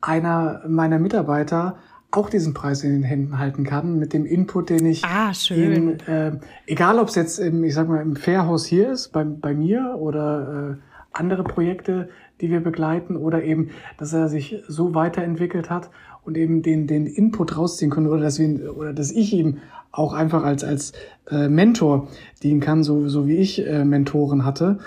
einer 0.00 0.62
meiner 0.66 0.98
Mitarbeiter 0.98 1.76
auch 2.10 2.28
diesen 2.28 2.54
Preis 2.54 2.84
in 2.84 2.92
den 2.92 3.02
Händen 3.02 3.38
halten 3.38 3.64
kann 3.64 3.98
mit 3.98 4.12
dem 4.12 4.26
Input, 4.26 4.70
den 4.70 4.86
ich 4.86 5.04
ah, 5.04 5.32
schön. 5.32 5.72
Ihm, 5.72 5.98
äh, 6.06 6.32
egal 6.66 6.98
ob 6.98 7.08
es 7.08 7.14
jetzt 7.14 7.38
im, 7.38 7.64
ich 7.64 7.74
sag 7.74 7.88
mal 7.88 8.02
im 8.02 8.16
Fairhaus 8.16 8.66
hier 8.66 8.90
ist, 8.92 9.08
bei, 9.12 9.24
bei 9.24 9.54
mir 9.54 9.96
oder 9.98 10.72
äh, 10.72 10.76
andere 11.12 11.44
Projekte, 11.44 12.08
die 12.42 12.50
wir 12.50 12.60
begleiten 12.60 13.16
oder 13.16 13.42
eben, 13.42 13.70
dass 13.96 14.12
er 14.12 14.28
sich 14.28 14.62
so 14.68 14.94
weiterentwickelt 14.94 15.70
hat 15.70 15.90
und 16.24 16.36
eben 16.36 16.62
den, 16.62 16.86
den 16.86 17.06
Input 17.06 17.56
rausziehen 17.56 17.90
können 17.90 18.08
oder 18.08 18.20
dass, 18.20 18.38
wir, 18.38 18.76
oder 18.76 18.92
dass 18.92 19.10
ich 19.10 19.32
ihm 19.32 19.58
auch 19.90 20.12
einfach 20.12 20.42
als, 20.42 20.64
als 20.64 20.92
äh, 21.30 21.48
Mentor 21.48 22.08
dienen 22.42 22.60
kann, 22.60 22.82
so, 22.82 23.08
so 23.08 23.26
wie 23.26 23.36
ich 23.36 23.66
äh, 23.66 23.84
Mentoren 23.84 24.44
hatte 24.44 24.78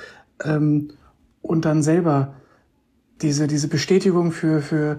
ähm, 0.43 0.89
und 1.41 1.65
dann 1.65 1.81
selber 1.81 2.35
diese, 3.21 3.47
diese 3.47 3.69
Bestätigung 3.69 4.31
für, 4.31 4.61
für 4.61 4.97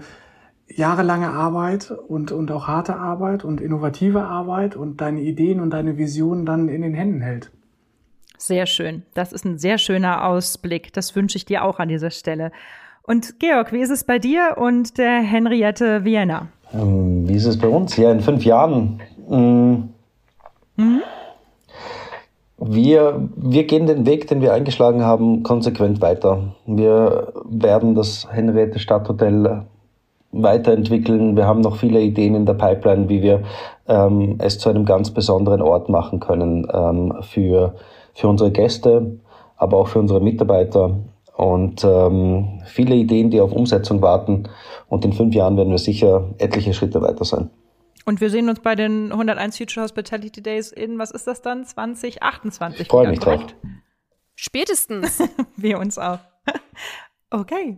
jahrelange 0.67 1.29
Arbeit 1.29 1.91
und, 1.91 2.31
und 2.31 2.51
auch 2.51 2.67
harte 2.67 2.95
Arbeit 2.95 3.45
und 3.45 3.61
innovative 3.61 4.23
Arbeit 4.23 4.75
und 4.75 5.01
deine 5.01 5.21
Ideen 5.21 5.59
und 5.59 5.69
deine 5.69 5.97
Visionen 5.97 6.45
dann 6.45 6.67
in 6.67 6.81
den 6.81 6.93
Händen 6.93 7.21
hält. 7.21 7.51
Sehr 8.37 8.65
schön. 8.65 9.03
Das 9.13 9.33
ist 9.33 9.45
ein 9.45 9.57
sehr 9.57 9.77
schöner 9.77 10.25
Ausblick. 10.25 10.93
Das 10.93 11.15
wünsche 11.15 11.37
ich 11.37 11.45
dir 11.45 11.65
auch 11.65 11.79
an 11.79 11.89
dieser 11.89 12.11
Stelle. 12.11 12.51
Und 13.03 13.39
Georg, 13.39 13.71
wie 13.71 13.79
ist 13.79 13.89
es 13.89 14.03
bei 14.03 14.19
dir 14.19 14.57
und 14.57 14.97
der 14.97 15.21
Henriette 15.21 16.03
Vienna? 16.03 16.47
Ähm, 16.73 17.27
wie 17.27 17.35
ist 17.35 17.45
es 17.45 17.57
bei 17.57 17.67
uns? 17.67 17.95
Ja, 17.97 18.11
in 18.11 18.19
fünf 18.19 18.43
Jahren. 18.43 19.01
Ähm, 19.29 19.89
mhm. 20.75 21.01
Wir, 22.59 23.29
wir 23.35 23.65
gehen 23.65 23.85
den 23.87 24.05
Weg, 24.05 24.27
den 24.27 24.41
wir 24.41 24.53
eingeschlagen 24.53 25.03
haben, 25.03 25.43
konsequent 25.43 26.01
weiter. 26.01 26.55
Wir 26.65 27.31
werden 27.45 27.95
das 27.95 28.27
Henriette 28.31 28.79
Stadthotel 28.79 29.63
weiterentwickeln. 30.31 31.35
Wir 31.35 31.45
haben 31.45 31.61
noch 31.61 31.77
viele 31.77 32.01
Ideen 32.01 32.35
in 32.35 32.45
der 32.45 32.55
Pipeline, 32.55 33.09
wie 33.09 33.21
wir 33.21 33.43
ähm, 33.87 34.35
es 34.39 34.59
zu 34.59 34.69
einem 34.69 34.85
ganz 34.85 35.11
besonderen 35.11 35.61
Ort 35.61 35.89
machen 35.89 36.19
können 36.19 36.67
ähm, 36.73 37.13
für 37.21 37.75
für 38.17 38.27
unsere 38.27 38.51
Gäste, 38.51 39.19
aber 39.55 39.77
auch 39.77 39.87
für 39.87 39.99
unsere 39.99 40.19
Mitarbeiter 40.21 40.99
und 41.35 41.83
ähm, 41.83 42.63
viele 42.65 42.95
Ideen, 42.95 43.29
die 43.29 43.39
auf 43.39 43.51
Umsetzung 43.51 44.01
warten. 44.01 44.49
Und 44.89 45.05
in 45.05 45.13
fünf 45.13 45.35
Jahren 45.35 45.55
werden 45.55 45.69
wir 45.69 45.77
sicher 45.77 46.33
etliche 46.39 46.73
Schritte 46.73 46.99
weiter 47.01 47.25
sein. 47.25 47.51
Und 48.05 48.19
wir 48.19 48.31
sehen 48.31 48.49
uns 48.49 48.59
bei 48.59 48.73
den 48.73 49.11
101 49.11 49.57
Future 49.57 49.83
Hospitality 49.83 50.41
Days 50.41 50.71
in, 50.71 50.97
was 50.97 51.11
ist 51.11 51.27
das 51.27 51.43
dann, 51.43 51.65
2028? 51.65 52.81
Ich 52.81 52.87
freue 52.87 53.09
mich 53.09 53.19
drauf. 53.19 53.45
Spätestens. 54.35 55.19
wir 55.55 55.79
uns 55.79 55.97
auch. 55.97 56.19
Okay. 57.29 57.77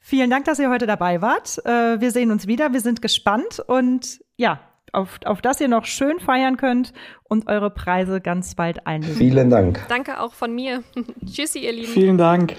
Vielen 0.00 0.28
Dank, 0.28 0.44
dass 0.46 0.58
ihr 0.58 0.68
heute 0.68 0.88
dabei 0.88 1.22
wart. 1.22 1.64
Äh, 1.64 2.00
wir 2.00 2.10
sehen 2.10 2.32
uns 2.32 2.48
wieder. 2.48 2.72
Wir 2.72 2.80
sind 2.80 3.00
gespannt 3.00 3.62
und 3.64 4.18
ja, 4.36 4.58
auf, 4.92 5.18
auf 5.24 5.40
das 5.40 5.60
ihr 5.60 5.68
noch 5.68 5.86
schön 5.86 6.20
feiern 6.20 6.56
könnt 6.56 6.92
und 7.24 7.48
eure 7.48 7.70
Preise 7.70 8.20
ganz 8.20 8.54
bald 8.54 8.86
einlösen. 8.86 9.16
Vielen 9.16 9.50
Dank. 9.50 9.84
Danke 9.88 10.20
auch 10.20 10.34
von 10.34 10.54
mir. 10.54 10.82
Tschüssi, 11.26 11.60
ihr 11.60 11.72
Lieben. 11.72 11.92
Vielen 11.92 12.18
Dank. 12.18 12.54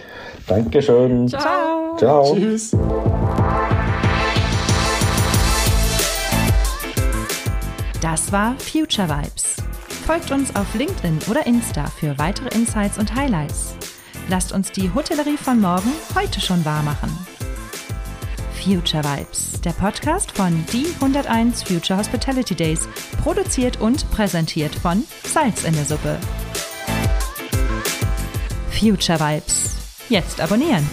Dankeschön. 0.47 1.27
Ciao. 1.27 1.95
Ciao. 1.97 2.35
Tschüss. 2.35 2.75
Das 8.01 8.31
war 8.31 8.55
Future 8.59 9.07
Vibes. 9.07 9.55
Folgt 10.05 10.31
uns 10.31 10.53
auf 10.55 10.75
LinkedIn 10.75 11.19
oder 11.29 11.45
Insta 11.45 11.85
für 11.85 12.17
weitere 12.17 12.49
Insights 12.53 12.97
und 12.97 13.15
Highlights. 13.15 13.75
Lasst 14.27 14.51
uns 14.51 14.71
die 14.71 14.93
Hotellerie 14.93 15.37
von 15.37 15.61
morgen 15.61 15.91
heute 16.15 16.41
schon 16.41 16.65
wahr 16.65 16.83
machen. 16.83 17.09
Future 18.63 19.03
Vibes, 19.03 19.59
der 19.59 19.71
Podcast 19.71 20.31
von 20.31 20.65
Die 20.71 20.85
101 21.01 21.63
Future 21.63 21.99
Hospitality 21.99 22.55
Days, 22.55 22.87
produziert 23.21 23.81
und 23.81 24.09
präsentiert 24.11 24.73
von 24.73 25.03
Salz 25.25 25.65
in 25.65 25.73
der 25.73 25.83
Suppe. 25.83 26.17
Future 28.71 29.19
Vibes, 29.19 29.75
Jetzt 30.07 30.39
abonnieren. 30.39 30.87